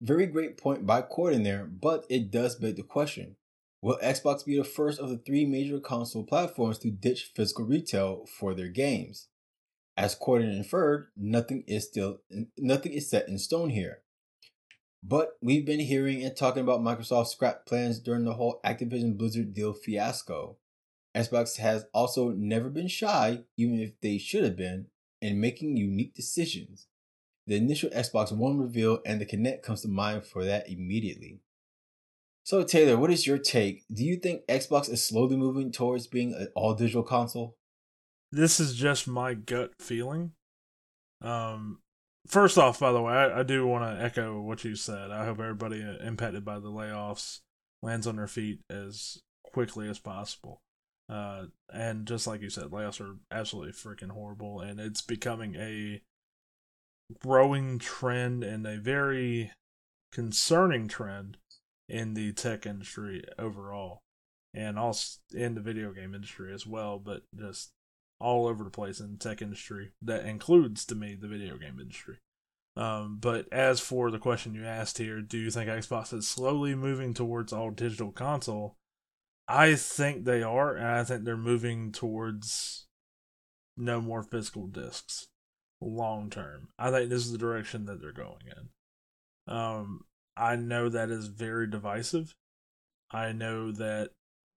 [0.00, 3.36] Very great point by Corden there, but it does beg the question.
[3.80, 8.26] Will Xbox be the first of the three major console platforms to ditch physical retail
[8.26, 9.28] for their games?
[9.96, 12.20] As Corden inferred, nothing is still
[12.58, 14.02] nothing is set in stone here.
[15.02, 19.54] But we've been hearing and talking about Microsoft's scrap plans during the whole Activision Blizzard
[19.54, 20.56] deal fiasco.
[21.14, 24.88] Xbox has also never been shy, even if they should have been,
[25.22, 26.88] in making unique decisions.
[27.46, 31.40] the initial Xbox One reveal and the Kinect comes to mind for that immediately.
[32.42, 33.84] So, Taylor, what is your take?
[33.92, 37.56] Do you think Xbox is slowly moving towards being an all digital console?
[38.32, 40.32] This is just my gut feeling.
[41.22, 41.78] Um,
[42.26, 45.10] first off, by the way, I, I do want to echo what you said.
[45.10, 47.40] I hope everybody impacted by the layoffs
[47.82, 50.60] lands on their feet as quickly as possible.
[51.08, 56.02] Uh, and just like you said, layoffs are absolutely freaking horrible, and it's becoming a
[57.22, 59.52] growing trend and a very
[60.10, 61.36] concerning trend
[61.88, 64.00] in the tech industry overall,
[64.52, 66.98] and also in the video game industry as well.
[66.98, 67.70] But just
[68.18, 71.78] all over the place in the tech industry that includes to me the video game
[71.80, 72.18] industry.
[72.76, 76.74] Um, but as for the question you asked here, do you think Xbox is slowly
[76.74, 78.76] moving towards all digital console?
[79.48, 82.86] I think they are, and I think they're moving towards
[83.76, 85.28] no more physical discs
[85.80, 86.68] long term.
[86.78, 89.54] I think this is the direction that they're going in.
[89.54, 90.04] Um,
[90.36, 92.34] I know that is very divisive.
[93.10, 94.10] I know that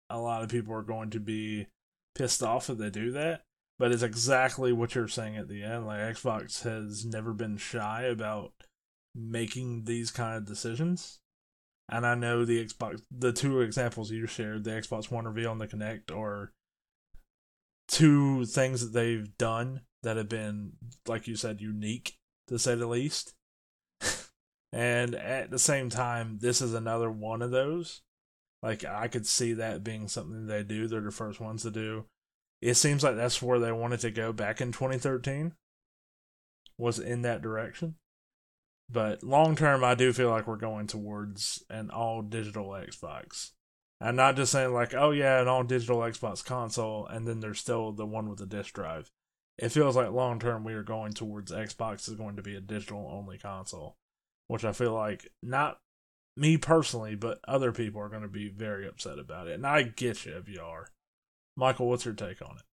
[0.10, 1.68] a lot of people are going to be
[2.16, 3.42] pissed off if they do that,
[3.80, 5.86] but it's exactly what you're saying at the end.
[5.86, 8.54] Like Xbox has never been shy about
[9.16, 11.20] making these kind of decisions.
[11.90, 15.62] And I know the Xbox, the two examples you shared, the Xbox One reveal and
[15.62, 16.52] the Kinect, are
[17.88, 20.74] two things that they've done that have been,
[21.08, 22.18] like you said, unique
[22.48, 23.36] to say the least.
[24.74, 28.02] and at the same time, this is another one of those.
[28.62, 30.88] Like I could see that being something they do.
[30.88, 32.06] They're the first ones to do.
[32.62, 35.54] It seems like that's where they wanted to go back in 2013.
[36.78, 37.96] Was in that direction.
[38.90, 43.52] But long term, I do feel like we're going towards an all digital Xbox.
[44.00, 47.60] I'm not just saying like, oh yeah, an all digital Xbox console, and then there's
[47.60, 49.10] still the one with the disk drive.
[49.58, 52.62] It feels like long term we are going towards Xbox is going to be a
[52.62, 53.98] digital only console,
[54.48, 55.80] which I feel like not
[56.36, 59.54] me personally, but other people are going to be very upset about it.
[59.54, 60.90] And I get you if you are.
[61.58, 62.64] Michael, what's your take on it?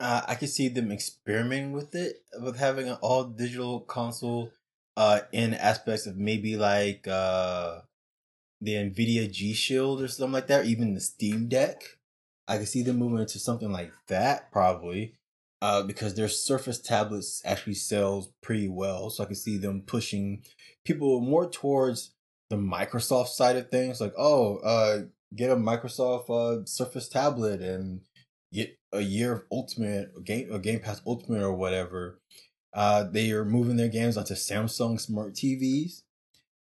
[0.00, 4.50] Uh, I can see them experimenting with it, with having an all digital console
[4.96, 7.80] uh, in aspects of maybe like uh,
[8.62, 11.82] the Nvidia G Shield or something like that, even the Steam Deck.
[12.48, 15.16] I can see them moving into something like that probably,
[15.60, 19.10] uh, because their Surface tablets actually sells pretty well.
[19.10, 20.42] So I can see them pushing
[20.86, 22.14] people more towards
[22.48, 25.02] the Microsoft side of things, like oh, uh,
[25.34, 28.00] get a Microsoft uh, Surface tablet and
[28.52, 32.20] get a year of Ultimate game, or Game Pass Ultimate or whatever
[32.72, 36.02] uh, they are moving their games onto Samsung smart TVs.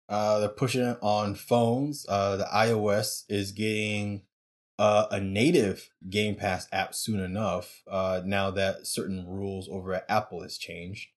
[0.10, 2.06] Uh, they're pushing it on phones.
[2.08, 4.22] Uh, the iOS is getting
[4.80, 7.84] uh, a native Game Pass app soon enough.
[7.90, 11.10] Uh, now that certain rules over at Apple has changed,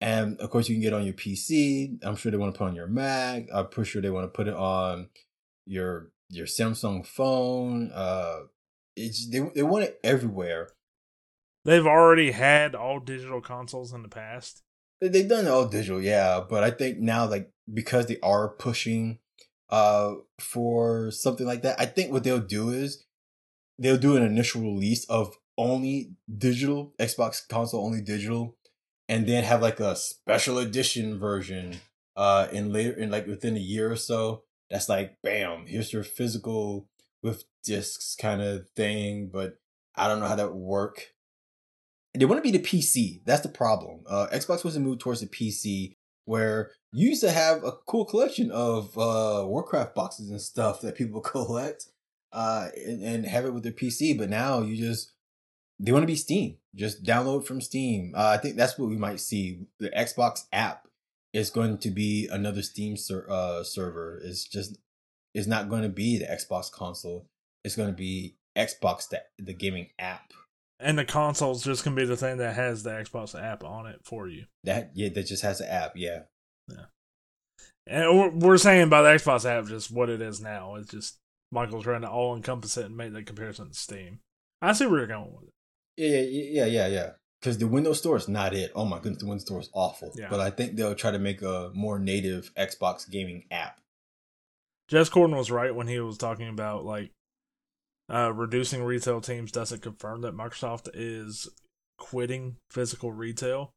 [0.00, 1.98] and of course you can get on your PC.
[2.02, 3.46] I'm sure they want to put on your Mac.
[3.52, 5.08] I'm pretty sure they want to put it on
[5.64, 7.90] your your Samsung phone.
[7.92, 8.40] Uh,
[8.96, 10.70] it's they they want it everywhere.
[11.64, 14.62] They've already had all digital consoles in the past.
[15.00, 19.18] They've done all digital, yeah, but I think now, like because they are pushing
[19.70, 23.04] uh for something like that, I think what they'll do is
[23.78, 28.56] they'll do an initial release of only digital Xbox console, only digital,
[29.08, 31.80] and then have like a special edition version
[32.16, 34.44] uh in later in like within a year or so.
[34.72, 36.88] That's like bam, here's your physical
[37.22, 39.58] with discs kind of thing, but
[39.94, 41.12] I don't know how that would work
[42.14, 43.22] they want to be the PC.
[43.24, 44.00] That's the problem.
[44.06, 48.04] Uh, Xbox wants to move towards the PC where you used to have a cool
[48.04, 51.86] collection of uh, Warcraft boxes and stuff that people collect
[52.32, 54.16] uh, and, and have it with their PC.
[54.16, 55.12] But now you just,
[55.80, 56.58] they want to be Steam.
[56.74, 58.12] Just download from Steam.
[58.16, 59.66] Uh, I think that's what we might see.
[59.78, 60.86] The Xbox app
[61.32, 64.20] is going to be another Steam ser- uh, server.
[64.22, 64.78] It's just,
[65.34, 67.26] it's not going to be the Xbox console.
[67.64, 70.32] It's going to be Xbox, the, the gaming app
[70.82, 74.00] and the console's just gonna be the thing that has the Xbox app on it
[74.04, 74.44] for you.
[74.64, 75.92] That yeah, that just has the app.
[75.94, 76.20] Yeah.
[76.68, 76.84] Yeah.
[77.86, 80.74] And we're saying by the Xbox app just what it is now.
[80.76, 81.18] It's just
[81.50, 84.18] Michael's trying to all encompass it and make the comparison to Steam.
[84.60, 85.52] I see where you're going with it.
[85.96, 87.10] Yeah, yeah, yeah, yeah, yeah.
[87.42, 88.70] Because the Windows Store is not it.
[88.76, 90.12] Oh my goodness, the Windows Store is awful.
[90.14, 90.28] Yeah.
[90.30, 93.80] But I think they'll try to make a more native Xbox gaming app.
[94.88, 97.10] Jez Corden was right when he was talking about like
[98.08, 101.48] uh, reducing retail teams doesn't confirm that Microsoft is
[101.98, 103.72] quitting physical retail,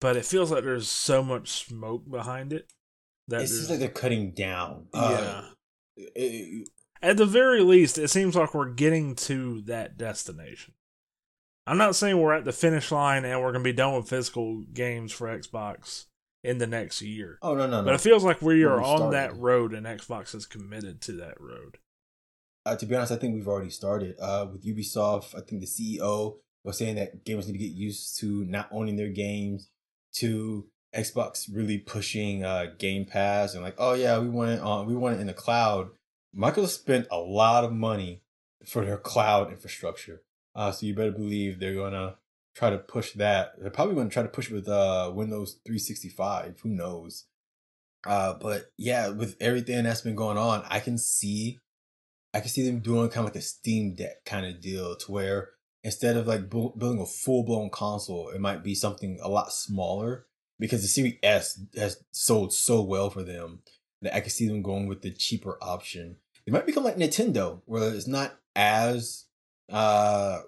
[0.00, 2.70] but it feels like there's so much smoke behind it
[3.28, 4.88] that it seems like they're cutting down.
[4.92, 5.00] Yeah.
[5.00, 5.44] Uh,
[5.96, 6.68] it,
[7.00, 10.74] At the very least, it seems like we're getting to that destination.
[11.66, 14.08] I'm not saying we're at the finish line and we're going to be done with
[14.08, 16.06] physical games for Xbox
[16.44, 17.38] in the next year.
[17.42, 17.84] Oh no, no, no.
[17.84, 19.12] But it feels like we are on started.
[19.14, 21.78] that road and Xbox is committed to that road.
[22.64, 24.16] Uh, to be honest, I think we've already started.
[24.20, 28.18] Uh, with Ubisoft, I think the CEO was saying that gamers need to get used
[28.18, 29.70] to not owning their games,
[30.16, 34.86] to Xbox really pushing uh, Game Pass and like, oh yeah, we want it on,
[34.86, 35.90] we want it in the cloud.
[36.36, 38.22] Microsoft spent a lot of money
[38.64, 40.22] for their cloud infrastructure,
[40.56, 42.16] uh, so you better believe they're gonna
[42.56, 43.52] try to push that.
[43.60, 46.60] They're probably gonna try to push it with uh, Windows 365.
[46.62, 47.26] Who knows?
[48.06, 51.58] Uh, but yeah, with everything that's been going on, I can see
[52.32, 55.12] I can see them doing kind of like a Steam Deck kind of deal to
[55.12, 55.50] where
[55.84, 59.52] instead of like bu- building a full blown console, it might be something a lot
[59.52, 60.26] smaller
[60.58, 63.60] because the Series S has sold so well for them
[64.02, 66.16] that I can see them going with the cheaper option.
[66.46, 69.25] It might become like Nintendo, where it's not as
[69.70, 70.40] uh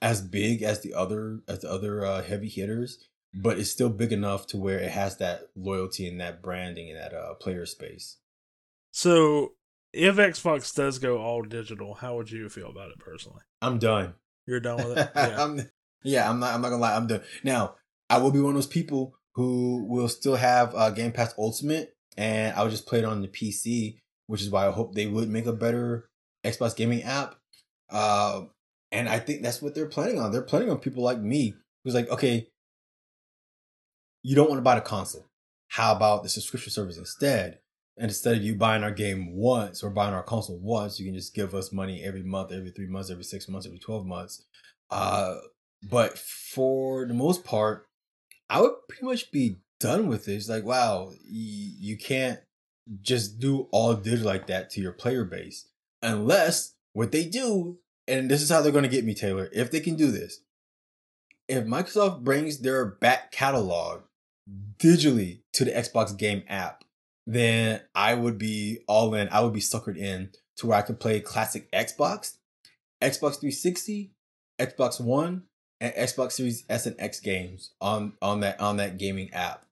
[0.00, 4.12] as big as the other as the other uh, heavy hitters, but it's still big
[4.12, 8.18] enough to where it has that loyalty and that branding and that uh, player space.
[8.90, 9.52] So,
[9.92, 13.42] if Xbox does go all digital, how would you feel about it personally?
[13.60, 14.14] I'm done.
[14.46, 15.10] You're done with it?
[15.16, 15.44] Yeah.
[15.44, 15.70] I'm,
[16.04, 16.54] yeah, I'm not.
[16.54, 16.94] I'm not gonna lie.
[16.94, 17.22] I'm done.
[17.42, 17.74] Now,
[18.08, 21.96] I will be one of those people who will still have uh, Game Pass Ultimate,
[22.16, 25.28] and I'll just play it on the PC, which is why I hope they would
[25.28, 26.08] make a better
[26.44, 27.34] Xbox gaming app.
[27.90, 28.42] Uh,
[28.90, 30.32] and I think that's what they're planning on.
[30.32, 32.48] They're planning on people like me who's like, okay,
[34.22, 35.26] you don't want to buy the console.
[35.68, 37.58] How about the subscription service instead?
[37.96, 41.14] And instead of you buying our game once or buying our console once, you can
[41.14, 44.44] just give us money every month, every three months, every six months, every 12 months.
[44.90, 45.34] Uh,
[45.82, 47.86] but for the most part,
[48.48, 50.34] I would pretty much be done with it.
[50.34, 52.40] It's like, wow, you, you can't
[53.02, 55.68] just do all digital like that to your player base.
[56.00, 57.78] Unless what they do,
[58.08, 60.40] and this is how they're going to get me, Taylor, if they can do this,
[61.46, 64.00] if Microsoft brings their back catalog
[64.78, 66.82] digitally to the Xbox game app,
[67.24, 69.28] then I would be all in.
[69.28, 72.38] I would be suckered in to where I could play classic Xbox,
[73.00, 74.10] Xbox 360,
[74.58, 75.44] Xbox One,
[75.80, 79.64] and Xbox Series S and X games on on that on that gaming app.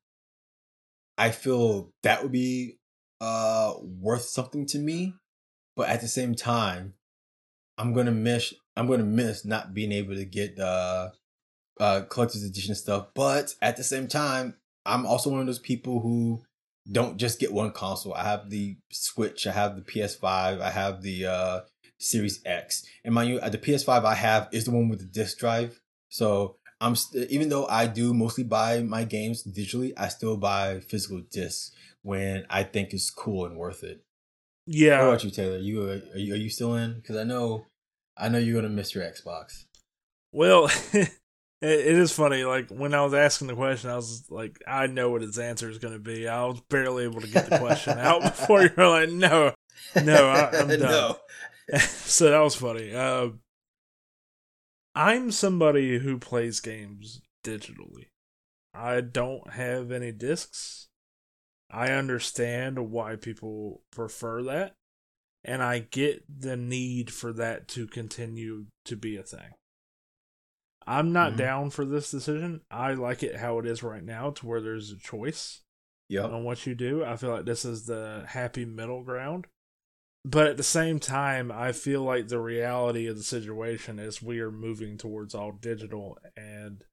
[1.18, 2.78] I feel that would be
[3.20, 5.14] uh worth something to me,
[5.74, 6.94] but at the same time,
[7.78, 11.10] I'm gonna miss I'm gonna miss not being able to get uh
[11.80, 13.08] uh collector's edition stuff.
[13.14, 14.54] But at the same time,
[14.84, 16.42] I'm also one of those people who
[16.90, 18.14] don't just get one console.
[18.14, 21.60] I have the Switch, I have the PS5, I have the uh
[21.98, 22.84] Series X.
[23.04, 25.80] And mind you, uh, the PS5 I have is the one with the disc drive.
[26.08, 30.80] So I'm st- even though I do mostly buy my games digitally, I still buy
[30.80, 31.72] physical discs
[32.02, 34.05] when I think it's cool and worth it.
[34.66, 35.00] Yeah.
[35.00, 35.58] What about you, Taylor?
[35.58, 36.94] You uh, are you are you still in?
[36.94, 37.66] Because I know,
[38.16, 39.64] I know you're gonna miss your Xbox.
[40.32, 41.10] Well, it,
[41.62, 42.44] it is funny.
[42.44, 45.70] Like when I was asking the question, I was like, I know what his answer
[45.70, 46.28] is going to be.
[46.28, 49.54] I was barely able to get the question out before you were like, no,
[50.02, 50.80] no, I, I'm done.
[50.80, 51.16] no.
[51.78, 52.94] so that was funny.
[52.94, 53.28] Uh,
[54.94, 58.06] I'm somebody who plays games digitally.
[58.74, 60.85] I don't have any discs.
[61.70, 64.74] I understand why people prefer that,
[65.44, 69.50] and I get the need for that to continue to be a thing.
[70.86, 71.36] I'm not Mhm.
[71.38, 72.62] down for this decision.
[72.70, 75.62] I like it how it is right now, to where there's a choice
[76.08, 76.24] Yep.
[76.26, 77.04] on what you do.
[77.04, 79.48] I feel like this is the happy middle ground.
[80.24, 84.40] But at the same time, I feel like the reality of the situation is we
[84.40, 86.84] are moving towards all digital and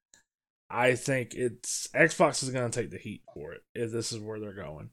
[0.73, 4.19] I think it's Xbox is going to take the heat for it if this is
[4.19, 4.89] where they're going.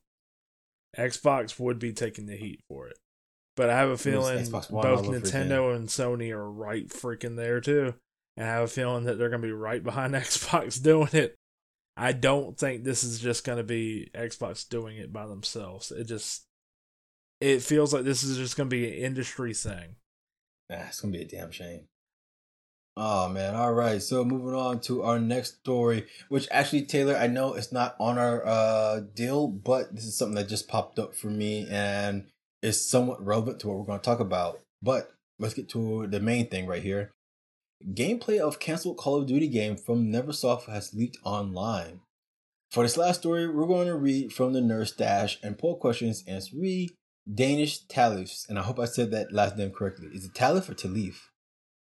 [0.97, 2.99] Xbox would be taking the heat for it.
[3.57, 7.95] But I have a feeling both Nintendo and Sony are right freaking there too.
[8.37, 11.35] And I have a feeling that they're going to be right behind Xbox doing it.
[11.97, 15.91] I don't think this is just going to be Xbox doing it by themselves.
[15.91, 16.45] It just
[17.41, 19.97] it feels like this is just going to be an industry thing.
[20.71, 21.89] Nah, it's gonna be a damn shame.
[22.97, 24.03] Oh man, all right.
[24.03, 28.19] So moving on to our next story, which actually Taylor, I know it's not on
[28.19, 32.27] our uh deal, but this is something that just popped up for me and
[32.63, 34.61] is somewhat relevant to what we're going to talk about.
[34.83, 37.11] But let's get to the main thing right here.
[37.95, 42.01] Gameplay of canceled Call of Duty game from Neversoft has leaked online.
[42.71, 46.43] For this last story, we're going to read from the NerdStash and poll questions and
[47.33, 50.09] Danish Talifs, and I hope I said that last name correctly.
[50.13, 51.30] Is it Talif or Talif?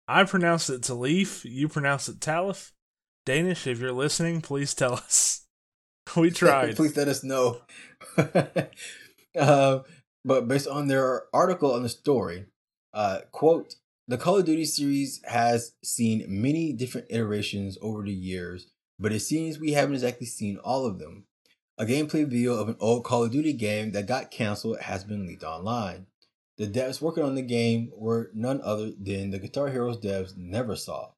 [0.07, 1.45] I pronounce it Talif.
[1.45, 2.71] You pronounce it Talif.
[3.25, 5.41] Danish, if you're listening, please tell us.
[6.17, 6.75] We tried.
[6.75, 7.61] Please let us know.
[9.39, 9.79] uh,
[10.25, 12.47] but based on their article on the story,
[12.93, 13.75] uh, quote,
[14.09, 18.67] The Call of Duty series has seen many different iterations over the years,
[18.99, 21.25] but it seems we haven't exactly seen all of them.
[21.77, 25.25] A gameplay video of an old Call of Duty game that got canceled has been
[25.25, 26.07] leaked online.
[26.57, 31.13] The devs working on the game were none other than the Guitar Heroes devs Neversoft.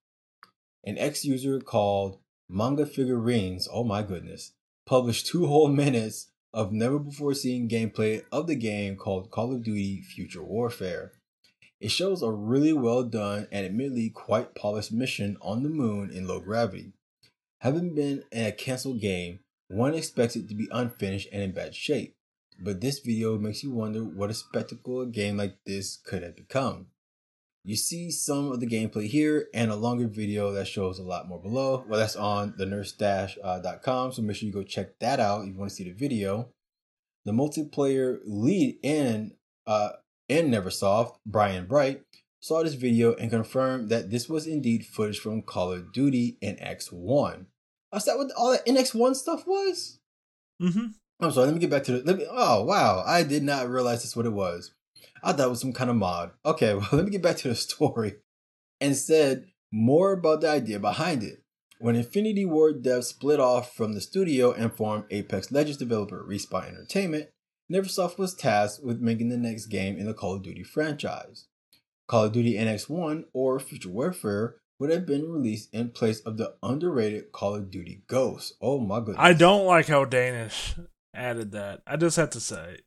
[0.86, 4.54] An ex user called Manga Figurines, oh my goodness,
[4.86, 9.64] published two whole minutes of never before seen gameplay of the game called Call of
[9.64, 11.12] Duty Future Warfare.
[11.82, 16.28] It shows a really well done and admittedly quite polished mission on the moon in
[16.28, 16.94] low gravity.
[17.60, 21.76] Having been in a canceled game, one expects it to be unfinished and in bad
[21.76, 22.14] shape,
[22.60, 26.36] but this video makes you wonder what a spectacle a game like this could have
[26.36, 26.88] become.
[27.64, 31.28] You see some of the gameplay here and a longer video that shows a lot
[31.28, 31.84] more below.
[31.88, 35.58] Well, that's on the nerdstash.com, so make sure you go check that out if you
[35.58, 36.49] want to see the video.
[37.26, 39.34] The multiplayer lead in
[39.66, 39.89] uh,
[40.30, 42.03] in Neversoft, Brian Bright,
[42.39, 47.45] saw this video and confirmed that this was indeed footage from Call of Duty NX1.
[47.91, 49.99] Oh, is that what all that NX1 stuff was?
[50.62, 50.88] Mm-hmm.
[51.20, 52.03] I'm sorry, let me get back to the.
[52.03, 53.03] Let me, oh, wow.
[53.05, 54.74] I did not realize that's what it was.
[55.24, 56.32] I thought it was some kind of mod.
[56.45, 58.16] Okay, well, let me get back to the story
[58.82, 61.41] and said more about the idea behind it.
[61.80, 66.70] When Infinity Ward devs split off from the studio and formed Apex Legends developer Respawn
[66.70, 67.30] Entertainment,
[67.72, 71.47] Neversoft was tasked with making the next game in the Call of Duty franchise.
[72.07, 76.55] Call of Duty NX1 or Future Warfare would have been released in place of the
[76.61, 78.53] underrated Call of Duty Ghosts.
[78.61, 79.18] Oh my goodness.
[79.20, 80.76] I don't like how Danish
[81.16, 81.82] added that.
[81.88, 82.78] I just have to say.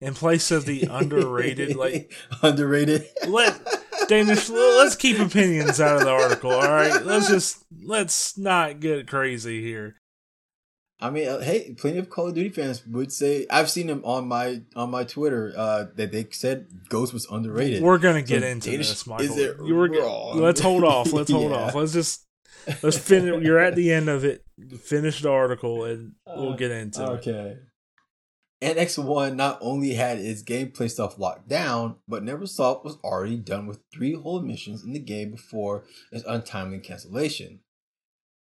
[0.00, 3.06] In place of the underrated, like underrated.
[3.26, 3.60] let
[4.08, 6.50] Danish, let's keep opinions out of the article.
[6.50, 9.96] All right, let's just let's not get crazy here.
[11.00, 14.02] I mean, uh, hey, plenty of Call of Duty fans would say I've seen them
[14.04, 17.82] on my on my Twitter uh, that they said Ghost was underrated.
[17.82, 19.26] We're gonna get so into Danish, this, Michael.
[19.26, 20.38] Is it you were, wrong?
[20.38, 21.12] Let's hold off.
[21.12, 21.56] Let's hold yeah.
[21.58, 21.74] off.
[21.74, 22.23] Let's just
[22.82, 23.42] let's finish.
[23.42, 24.44] You're at the end of it.
[24.82, 27.30] Finish the article, and we'll uh, get into okay.
[27.30, 27.32] it.
[27.32, 27.56] Okay.
[28.62, 33.80] NX1 not only had its gameplay stuff locked down, but Neversoft was already done with
[33.92, 37.60] three whole missions in the game before its untimely cancellation.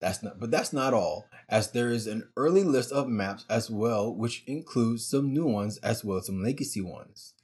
[0.00, 3.70] That's not, but that's not all, as there is an early list of maps as
[3.70, 7.34] well, which includes some new ones as well as some legacy ones.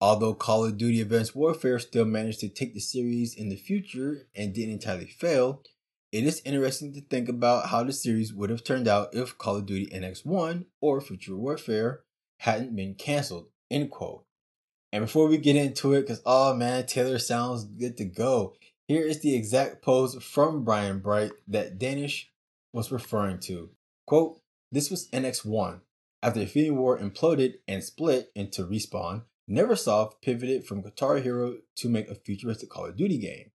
[0.00, 4.28] Although Call of Duty Advanced Warfare still managed to take the series in the future
[4.34, 5.62] and didn't entirely fail,
[6.14, 9.56] it is interesting to think about how the series would have turned out if Call
[9.56, 12.02] of Duty NX1 or Future Warfare
[12.38, 13.48] hadn't been canceled.
[13.68, 14.24] End quote.
[14.92, 18.54] And before we get into it, because oh man, Taylor sounds good to go.
[18.86, 22.30] Here is the exact post from Brian Bright that Danish
[22.72, 23.70] was referring to.
[24.06, 24.40] Quote,
[24.70, 25.80] this was NX1.
[26.22, 32.08] After Infinity Ward imploded and split into Respawn, Neversoft pivoted from Guitar Hero to make
[32.08, 33.50] a futuristic Call of Duty game.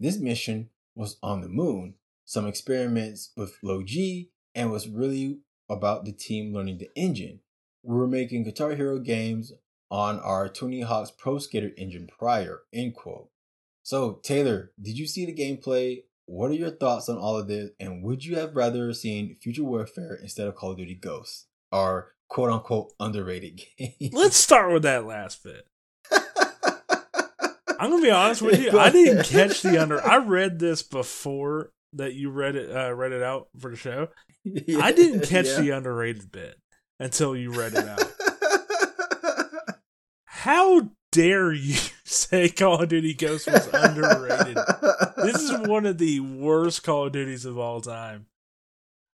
[0.00, 5.38] This mission was on the moon, some experiments with low G, and was really
[5.68, 7.40] about the team learning the engine.
[7.82, 9.52] We were making Guitar Hero games
[9.90, 13.28] on our Tony Hawk's Pro Skater engine prior, end quote.
[13.82, 16.04] So, Taylor, did you see the gameplay?
[16.26, 17.70] What are your thoughts on all of this?
[17.80, 22.12] And would you have rather seen Future Warfare instead of Call of Duty Ghosts, our
[22.28, 24.10] quote unquote underrated game?
[24.12, 25.66] Let's start with that last bit.
[27.82, 28.78] I'm gonna be honest with you.
[28.78, 30.00] I didn't catch the under.
[30.00, 32.70] I read this before that you read it.
[32.70, 34.06] Uh, read it out for the show.
[34.44, 35.60] Yeah, I didn't catch yeah.
[35.60, 36.60] the underrated bit
[37.00, 38.04] until you read it out.
[40.26, 41.74] How dare you
[42.04, 44.58] say Call of Duty Ghost was underrated?
[45.16, 48.26] this is one of the worst Call of Duties of all time.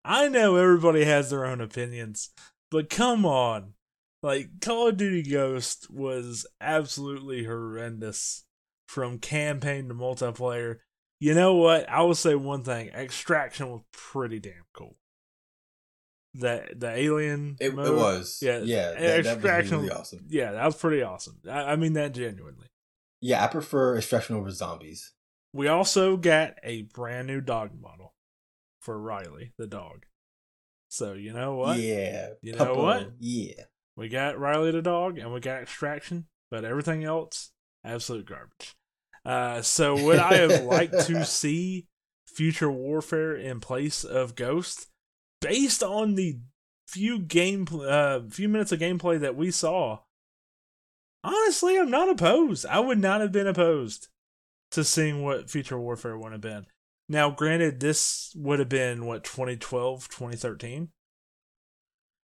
[0.03, 2.31] I know everybody has their own opinions,
[2.69, 3.75] but come on.
[4.21, 8.43] Like, Call of Duty Ghost was absolutely horrendous
[8.87, 10.77] from campaign to multiplayer.
[11.19, 11.87] You know what?
[11.89, 14.97] I will say one thing Extraction was pretty damn cool
[16.37, 17.57] the the alien.
[17.59, 18.39] It, it was.
[18.41, 18.91] Yeah, yeah.
[18.91, 19.41] That, extraction.
[19.41, 20.25] That was really awesome.
[20.29, 21.39] Yeah, that was pretty awesome.
[21.49, 22.67] I, I, mean that genuinely.
[23.21, 25.13] Yeah, I prefer extraction over zombies.
[25.53, 28.13] We also got a brand new dog model
[28.79, 30.05] for Riley the dog.
[30.89, 31.79] So you know what?
[31.79, 32.29] Yeah.
[32.41, 33.13] You know what?
[33.19, 33.63] Yeah.
[33.95, 37.51] We got Riley the dog and we got extraction, but everything else
[37.83, 38.75] absolute garbage.
[39.27, 41.87] Uh, so would I have liked to see
[42.25, 44.87] future warfare in place of Ghost?
[45.41, 46.39] based on the
[46.87, 49.99] few game uh few minutes of gameplay that we saw,
[51.23, 52.65] honestly, I'm not opposed.
[52.65, 54.07] I would not have been opposed
[54.71, 56.65] to seeing what Future Warfare would have been.
[57.09, 60.89] Now, granted, this would have been what 2012, 2013.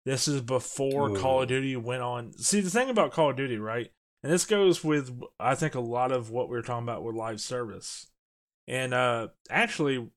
[0.05, 1.17] This is before Ooh.
[1.17, 2.33] Call of Duty went on.
[2.35, 3.91] See, the thing about Call of Duty, right?
[4.23, 7.15] And this goes with I think a lot of what we were talking about with
[7.15, 8.09] live service.
[8.67, 10.11] And uh actually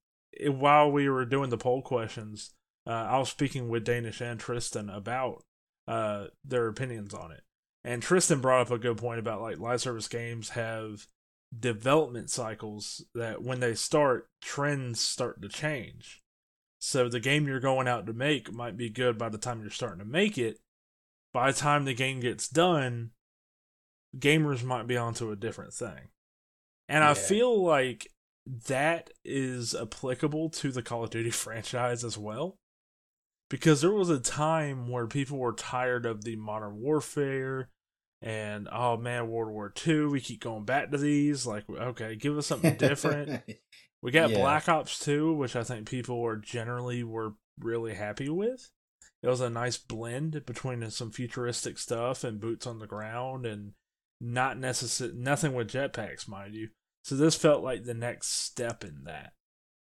[0.46, 2.52] while we were doing the poll questions,
[2.88, 5.44] uh, I was speaking with Danish and Tristan about
[5.88, 7.42] uh their opinions on it.
[7.84, 11.08] And Tristan brought up a good point about like live service games have
[11.58, 16.22] development cycles that when they start, trends start to change.
[16.80, 19.70] So the game you're going out to make might be good by the time you're
[19.70, 20.60] starting to make it.
[21.34, 23.12] By the time the game gets done,
[24.18, 26.10] gamers might be onto a different thing.
[26.90, 27.12] And yeah.
[27.12, 28.08] I feel like
[28.68, 32.58] that is applicable to the Call of Duty franchise as well.
[33.50, 37.70] Because there was a time where people were tired of the modern warfare
[38.22, 41.46] and oh man, World War II, we keep going back to these.
[41.46, 43.42] Like, okay, give us something different.
[44.02, 44.38] we got yeah.
[44.38, 48.70] Black Ops 2, which I think people were generally were really happy with.
[49.24, 53.74] It was a nice blend between some futuristic stuff and boots on the ground and
[54.22, 56.70] not necessary nothing with jetpacks, mind you.
[57.04, 59.34] So this felt like the next step in that.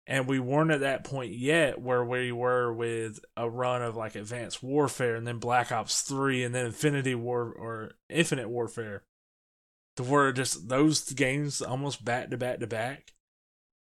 [0.08, 4.16] And we weren't at that point yet where we were with a run of like
[4.16, 9.04] advanced warfare and then black ops 3 and then infinity war or infinite warfare
[9.96, 13.14] to where just those games almost back to back to back.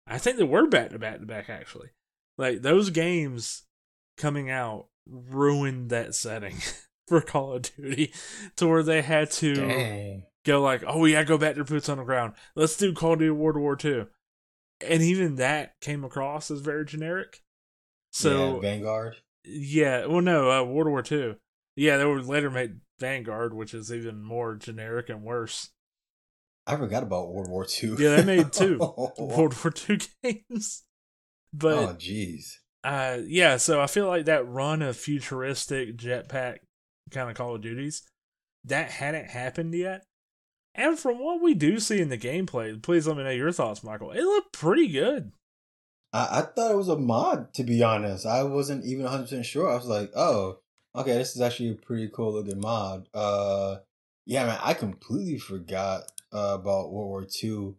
[0.07, 1.91] I think they were back to back to back actually.
[2.37, 3.63] Like those games
[4.17, 6.57] coming out ruined that setting
[7.09, 8.13] for call of duty
[8.57, 10.23] to where they had to Dang.
[10.45, 13.13] go like oh we gotta go back to boots on the ground let's do call
[13.15, 14.07] of duty world war 2
[14.81, 17.43] and even that came across as very generic.
[18.11, 19.17] So yeah, Vanguard.
[19.45, 21.37] Yeah, well, no, uh, World War Two.
[21.77, 25.71] Yeah, they were later made Vanguard, which is even more generic and worse.
[26.67, 27.97] I forgot about World War Two.
[27.99, 28.79] yeah, they made two
[29.19, 30.85] World War Two games.
[31.53, 32.57] But oh, jeez.
[32.83, 33.57] Uh, yeah.
[33.57, 36.59] So I feel like that run of futuristic jetpack
[37.15, 38.03] kind of Call of Duties
[38.65, 40.07] that hadn't happened yet.
[40.75, 43.85] And from what we do see in the gameplay, please let me know your thoughts,
[43.85, 44.11] Michael.
[44.11, 45.33] It looked pretty good.
[46.13, 48.27] I, I thought it was a mod, to be honest.
[48.27, 49.71] I wasn't even 100% sure.
[49.71, 50.59] I was like, oh,
[50.97, 53.09] okay, this is actually a pretty cool looking mod.
[53.15, 53.77] Uh,
[54.27, 57.75] yeah, man, I completely forgot uh, about World War II.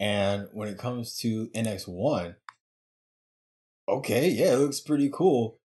[0.00, 2.36] And when it comes to NX1,
[3.88, 5.57] okay, yeah, it looks pretty cool.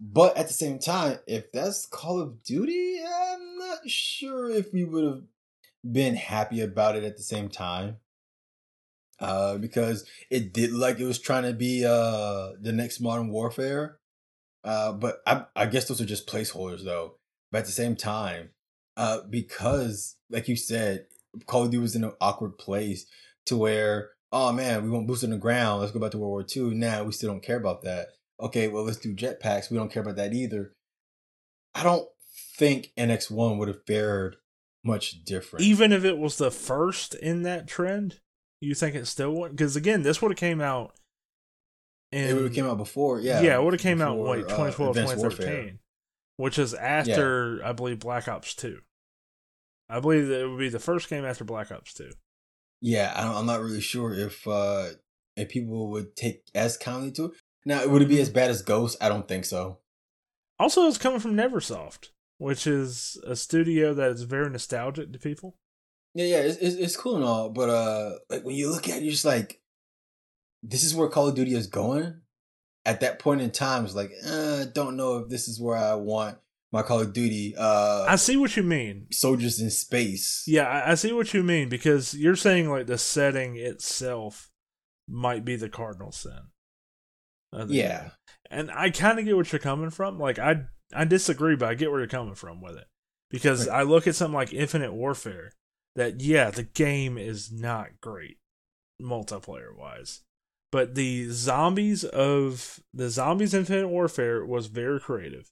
[0.00, 4.84] But at the same time, if that's Call of Duty, I'm not sure if we
[4.84, 5.22] would have
[5.90, 7.96] been happy about it at the same time.
[9.20, 13.98] Uh, because it did like it was trying to be uh the next modern warfare.
[14.62, 17.14] Uh, but I I guess those are just placeholders though.
[17.50, 18.50] But at the same time,
[18.96, 21.06] uh, because like you said,
[21.46, 23.06] Call of Duty was in an awkward place
[23.46, 25.80] to where oh man, we want boots on the ground.
[25.80, 26.76] Let's go back to World War II.
[26.76, 28.10] Now we still don't care about that.
[28.40, 29.70] Okay, well let's do jetpacks.
[29.70, 30.72] We don't care about that either.
[31.74, 32.08] I don't
[32.56, 34.36] think NX1 would have fared
[34.84, 35.64] much different.
[35.64, 38.20] Even if it was the first in that trend,
[38.60, 39.52] you think it still would?
[39.52, 40.94] Because again, this would have came out.
[42.10, 43.42] In, it would have came out before, yeah.
[43.42, 45.78] Yeah, it would have came before, out wait 2012, uh, 2013,
[46.36, 47.68] which is after yeah.
[47.68, 48.80] I believe Black Ops Two.
[49.90, 52.10] I believe that it would be the first game after Black Ops Two.
[52.80, 54.86] Yeah, I'm not really sure if uh
[55.36, 57.32] if people would take as kindly to it.
[57.64, 58.96] Now, would it be as bad as Ghost?
[59.00, 59.78] I don't think so.
[60.58, 65.56] Also, it's coming from Neversoft which is a studio that is very nostalgic to people.
[66.14, 68.98] Yeah, yeah, it's, it's, it's cool and all, but uh, like when you look at
[68.98, 69.60] it, you're just like,
[70.62, 72.20] this is where Call of Duty is going.
[72.84, 75.94] At that point in time, it's like, uh, don't know if this is where I
[75.94, 76.38] want
[76.72, 77.54] my Call of Duty.
[77.56, 79.06] Uh, I see what you mean.
[79.12, 80.44] Soldiers in space.
[80.46, 84.50] Yeah, I, I see what you mean because you're saying like the setting itself
[85.08, 86.40] might be the cardinal sin.
[87.68, 88.10] Yeah,
[88.50, 90.18] and I kind of get what you're coming from.
[90.18, 90.62] Like I
[90.94, 92.86] I disagree, but I get where you're coming from with it.
[93.30, 93.68] Because.
[93.68, 95.52] I look at something like Infinite Warfare,
[95.96, 98.38] that yeah, the game is not great
[99.02, 100.22] multiplayer wise.
[100.70, 105.50] But the zombies of the zombies Infinite Warfare was very creative.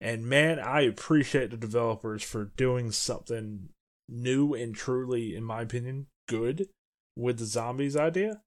[0.00, 3.70] And man, I appreciate the developers for doing something
[4.08, 6.68] new and truly, in my opinion, good
[7.16, 8.42] with the zombies idea.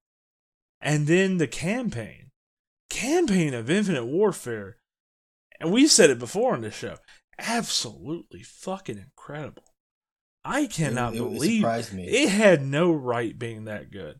[0.79, 2.29] And then the campaign.
[2.97, 4.77] Campaign of Infinite Warfare
[5.59, 6.97] and we've said it before on this show,
[7.39, 9.63] absolutely fucking incredible.
[10.45, 14.19] I cannot it, it, believe it, it had no right being that good.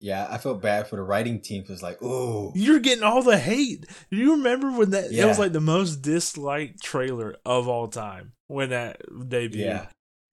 [0.00, 3.38] Yeah, I felt bad for the writing team because, like, oh, you're getting all the
[3.38, 3.84] hate.
[4.10, 5.10] Do you remember when that?
[5.10, 5.24] Yeah.
[5.24, 9.56] It was like the most disliked trailer of all time when that debuted.
[9.56, 9.86] Yeah.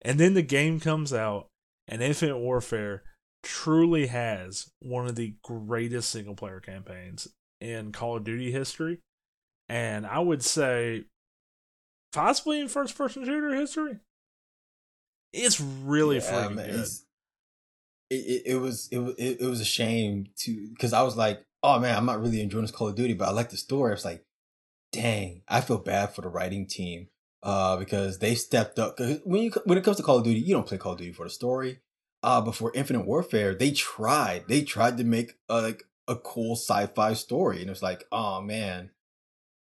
[0.02, 1.48] And then the game comes out,
[1.88, 3.04] and Infinite Warfare
[3.42, 7.30] truly has one of the greatest single player campaigns
[7.64, 9.00] in Call of Duty history
[9.70, 11.06] and I would say
[12.12, 13.98] possibly in first person shooter history.
[15.32, 16.88] It's really Yeah, freaking man, good.
[18.12, 21.80] It, it, was it, it, it was a shame to because I was like, oh
[21.80, 23.92] man, I'm not really enjoying this Call of Duty, but I like the story.
[23.92, 24.24] I was like,
[24.92, 27.08] dang, I feel bad for the writing team
[27.42, 28.98] uh, because they stepped up.
[28.98, 31.00] Cause when you when it comes to Call of Duty, you don't play Call of
[31.00, 31.80] Duty for the story.
[32.22, 34.48] Uh, but for Infinite Warfare, they tried.
[34.48, 38.42] They tried to make a, like a cool sci-fi story, and it was like, oh
[38.42, 38.92] man,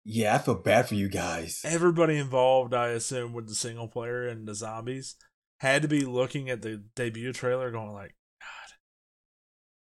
[0.03, 1.61] yeah, I feel bad for you guys.
[1.63, 5.15] Everybody involved, I assume, with the single player and the zombies,
[5.59, 8.15] had to be looking at the debut trailer, going like,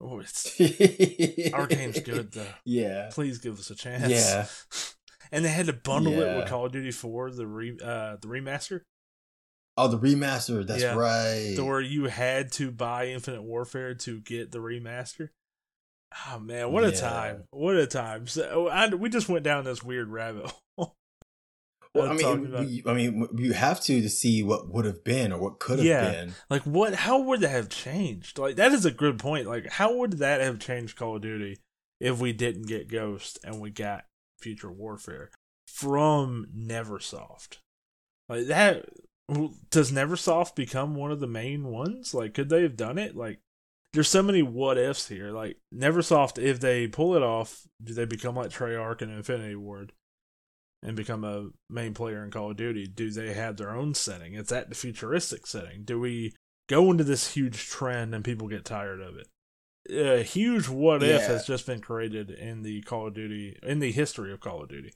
[0.01, 0.61] "God, oh, it's
[1.55, 2.47] our game's good though.
[2.65, 4.47] Yeah, Please give us a chance." yeah.
[5.33, 8.29] and they had to bundle it with Call of Duty 4, the re uh, the
[8.29, 8.81] remaster,
[9.77, 10.65] Oh, the remaster.
[10.67, 10.95] That's Yeah.
[10.95, 11.57] right.
[11.59, 15.31] where you had to buy Infinite Warfare to get the remaster.
[16.29, 17.01] Oh man, what a Yeah.
[17.01, 17.45] time!
[17.51, 18.27] What a time!
[18.27, 20.95] So oh, I, we just went down this weird rabbit hole.
[21.95, 25.33] Well, I mean, we, I mean, you have to to see what would have been
[25.33, 26.11] or what could have Yeah.
[26.11, 26.35] been.
[26.51, 26.95] Like what?
[26.95, 28.39] How would that have changed?
[28.39, 29.47] Like that is a good point.
[29.47, 31.59] Like how would that have changed Call of Duty
[32.01, 34.07] if we didn't get Ghost and we got
[34.41, 35.31] Future Warfare
[35.69, 37.59] from NeverSoft?
[38.29, 38.87] Like that
[39.71, 42.13] does NeverSoft become one of the main ones?
[42.13, 43.15] Like could they have done it?
[43.17, 43.39] Like
[43.95, 45.31] there's so many what ifs here.
[45.31, 49.93] Like NeverSoft, if they pull it off, do they become like Treyarch and Infinity Ward?
[50.85, 52.87] and become a main player in Call of Duty?
[52.87, 54.35] Do they have their own setting?
[54.35, 55.83] It's at the futuristic setting.
[55.83, 56.35] Do we
[56.69, 59.29] go into this huge trend and people get tired of it?
[59.91, 63.93] A huge what if has just been created in the Call of Duty in the
[63.93, 64.93] history of Call of Duty.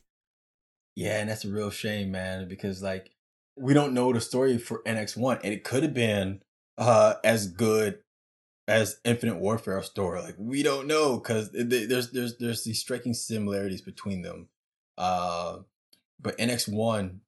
[0.95, 3.11] Yeah, and that's a real shame, man, because like
[3.57, 6.43] we don't know the story for NX1, and it could have been
[6.77, 7.99] uh as good
[8.69, 10.21] as Infinite Warfare story.
[10.21, 14.49] Like we don't know because there's there's there's these striking similarities between them.
[14.97, 15.61] Uh,
[16.21, 17.19] but NX1,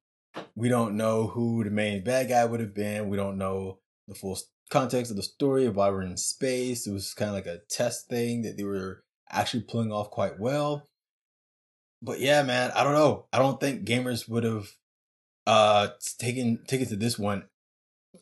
[0.55, 3.09] we don't know who the main bad guy would have been.
[3.09, 4.37] We don't know the full
[4.69, 6.85] context of the story of why we're in space.
[6.85, 10.39] It was kind of like a test thing that they were actually pulling off quite
[10.39, 10.87] well.
[12.03, 13.25] But yeah, man, I don't know.
[13.33, 14.69] I don't think gamers would have
[15.47, 15.87] uh
[16.19, 17.45] taken taken to this one.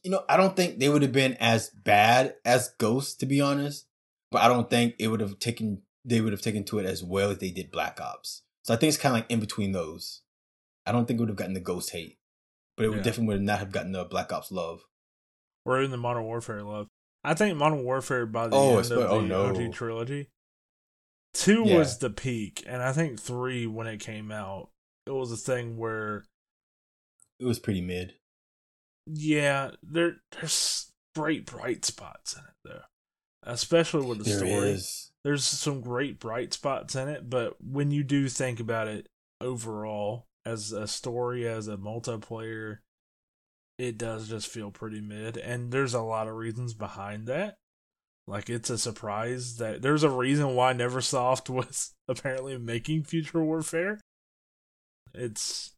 [0.03, 3.41] You know, I don't think they would have been as bad as Ghost, to be
[3.41, 3.85] honest.
[4.31, 7.03] But I don't think it would have taken they would have taken to it as
[7.03, 8.43] well as they did Black Ops.
[8.63, 10.21] So I think it's kind of like in between those.
[10.85, 12.17] I don't think it would have gotten the Ghost hate,
[12.77, 13.03] but it would Yeah.
[13.03, 14.81] definitely would not have gotten the Black Ops love.
[15.65, 16.87] Or in the Modern Warfare love.
[17.23, 19.45] I think Modern Warfare by the Oh, end of oh, the oh, no.
[19.47, 20.29] OG trilogy.
[21.33, 21.77] Two Yeah.
[21.77, 24.69] was the peak, and I think three when it came out,
[25.05, 26.25] it was a thing where
[27.39, 28.15] It was pretty mid.
[29.11, 32.81] Yeah, there there's great bright spots in it though,
[33.51, 34.51] especially with the There story.
[34.69, 35.11] is.
[35.23, 39.07] There's some great bright spots in it, but when you do think about it
[39.41, 42.79] overall as a story, as a multiplayer,
[43.77, 47.55] it does just feel pretty mid, and there's a lot of reasons behind that.
[48.27, 53.99] Like it's a surprise that there's a reason why NeverSoft was apparently making Future Warfare.
[55.13, 55.71] It's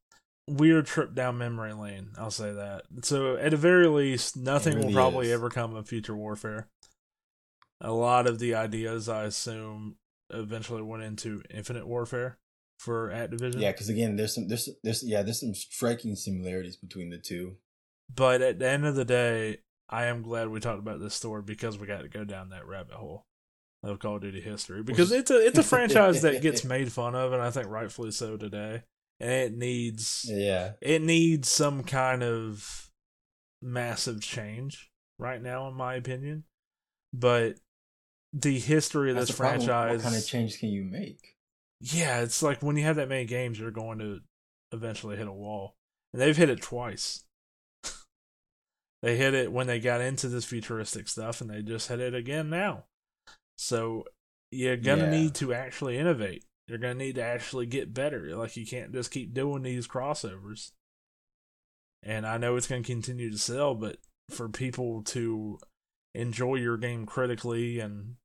[0.52, 2.12] weird trip down memory lane.
[2.18, 2.84] I'll say that.
[3.04, 5.34] So at the very least, nothing will probably is.
[5.34, 6.68] ever come of Future Warfare.
[7.80, 9.96] A lot of the ideas, I assume,
[10.30, 12.38] eventually went into Infinite Warfare
[12.78, 13.60] for Activision.
[13.60, 17.58] Yeah, because again, there's some there's there's yeah there's some striking similarities between the two.
[18.14, 21.42] But at the end of the day, I am glad we talked about this story
[21.42, 23.26] because we got to go down that rabbit hole
[23.84, 27.16] of Call of Duty history because it's a it's a franchise that gets made fun
[27.16, 28.84] of, and I think rightfully so today.
[29.22, 32.90] And it needs Yeah, it needs some kind of
[33.62, 36.44] massive change right now, in my opinion.
[37.14, 37.58] But
[38.34, 39.60] the history of That's this the problem.
[39.60, 41.36] franchise, What kind of change can you make?
[41.80, 44.20] yeah, it's like when you have that many games, you're going to
[44.72, 45.76] eventually hit a wall,
[46.14, 47.24] and they've hit it twice.
[49.02, 52.16] they hit it when they got into this futuristic stuff, and they just hit it
[52.16, 52.86] again now.
[53.58, 54.06] So
[54.50, 55.10] you're gonna Yeah.
[55.10, 56.46] need to actually innovate.
[56.68, 58.36] You're gonna need to actually get better.
[58.36, 60.72] Like you can't just keep doing these crossovers.
[62.04, 63.98] And I know it's gonna continue to sell, but
[64.30, 65.60] for people to
[66.16, 68.16] enjoy your game critically and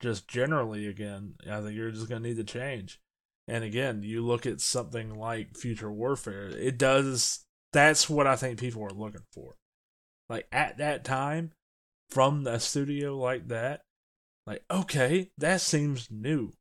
[0.00, 3.00] just generally again, I think you're just gonna need to change.
[3.48, 8.58] And again, you look at something like Future Warfare, it does that's what I think
[8.58, 9.56] people are looking for.
[10.28, 11.52] Like at that time,
[12.10, 13.82] from a studio like that,
[14.46, 16.52] like, okay, that seems new.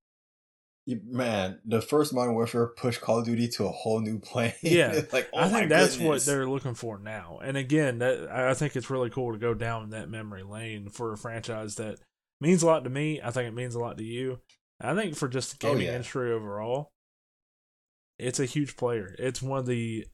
[0.88, 4.54] Man, the first Modern Warfare pushed Call of Duty to a whole new plane.
[4.62, 5.02] Yeah.
[5.14, 7.40] like oh I think that's what they're looking for now.
[7.44, 11.14] And again, that I think it's really cool to go down that memory lane for
[11.14, 12.00] a franchise that
[12.40, 13.22] means a lot to me.
[13.24, 14.40] I think it means a lot to you.
[14.82, 15.94] I think for just the Oh, gaming yeah.
[15.94, 16.90] industry overall,
[18.18, 19.16] it's a huge player.
[19.20, 20.08] It's one of the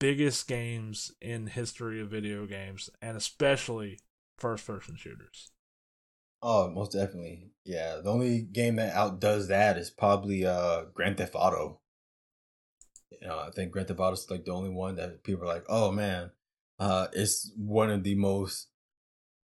[0.00, 3.98] biggest games in history of video games, and especially
[4.38, 5.50] first person shooters.
[6.42, 7.50] Oh, most definitely.
[7.64, 11.80] Yeah, the only game that outdoes that is probably uh Grand Theft Auto.
[13.10, 15.54] You know, I think Grand Theft Auto is like the only one that people are
[15.54, 16.30] like, oh man,
[16.78, 18.68] uh, it's one of the most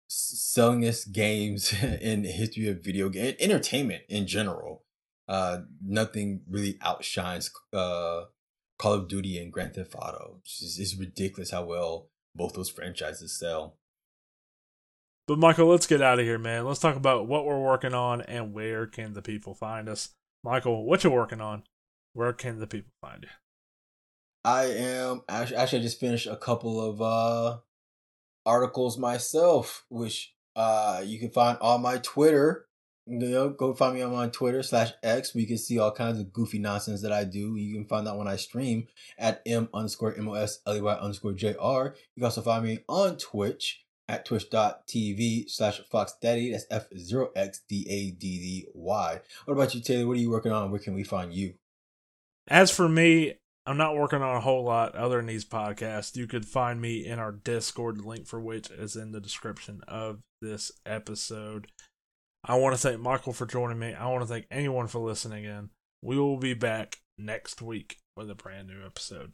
[0.08, 4.84] sellingest games in the history of video game entertainment in general.
[5.28, 8.22] Uh, nothing really outshines uh
[8.78, 10.38] Call of Duty and Grand Theft Auto.
[10.42, 13.76] It's, just, it's ridiculous how well both those franchises sell.
[15.26, 16.64] But Michael, let's get out of here, man.
[16.64, 20.10] Let's talk about what we're working on and where can the people find us.
[20.44, 21.64] Michael, what you working on?
[22.12, 23.28] Where can the people find you?
[24.44, 27.58] I am actually, actually I just finished a couple of uh
[28.44, 32.66] articles myself, which uh you can find on my Twitter.
[33.08, 35.90] You know, go find me on my Twitter slash X where you can see all
[35.90, 37.56] kinds of goofy nonsense that I do.
[37.56, 38.86] You can find out when I stream
[39.18, 41.96] at M underscore M O S L E Y underscore J R.
[42.14, 46.52] You can also find me on Twitch at twitch.tv slash Fox Daddy.
[46.52, 49.20] That's F zero X D A D D Y.
[49.44, 50.06] What about you, Taylor?
[50.06, 50.70] What are you working on?
[50.70, 51.54] Where can we find you?
[52.48, 53.34] As for me,
[53.66, 56.16] I'm not working on a whole lot other than these podcasts.
[56.16, 60.20] You could find me in our Discord, link for which is in the description of
[60.40, 61.66] this episode.
[62.44, 63.92] I want to thank Michael for joining me.
[63.92, 65.70] I want to thank anyone for listening in.
[66.00, 69.32] We will be back next week with a brand new episode.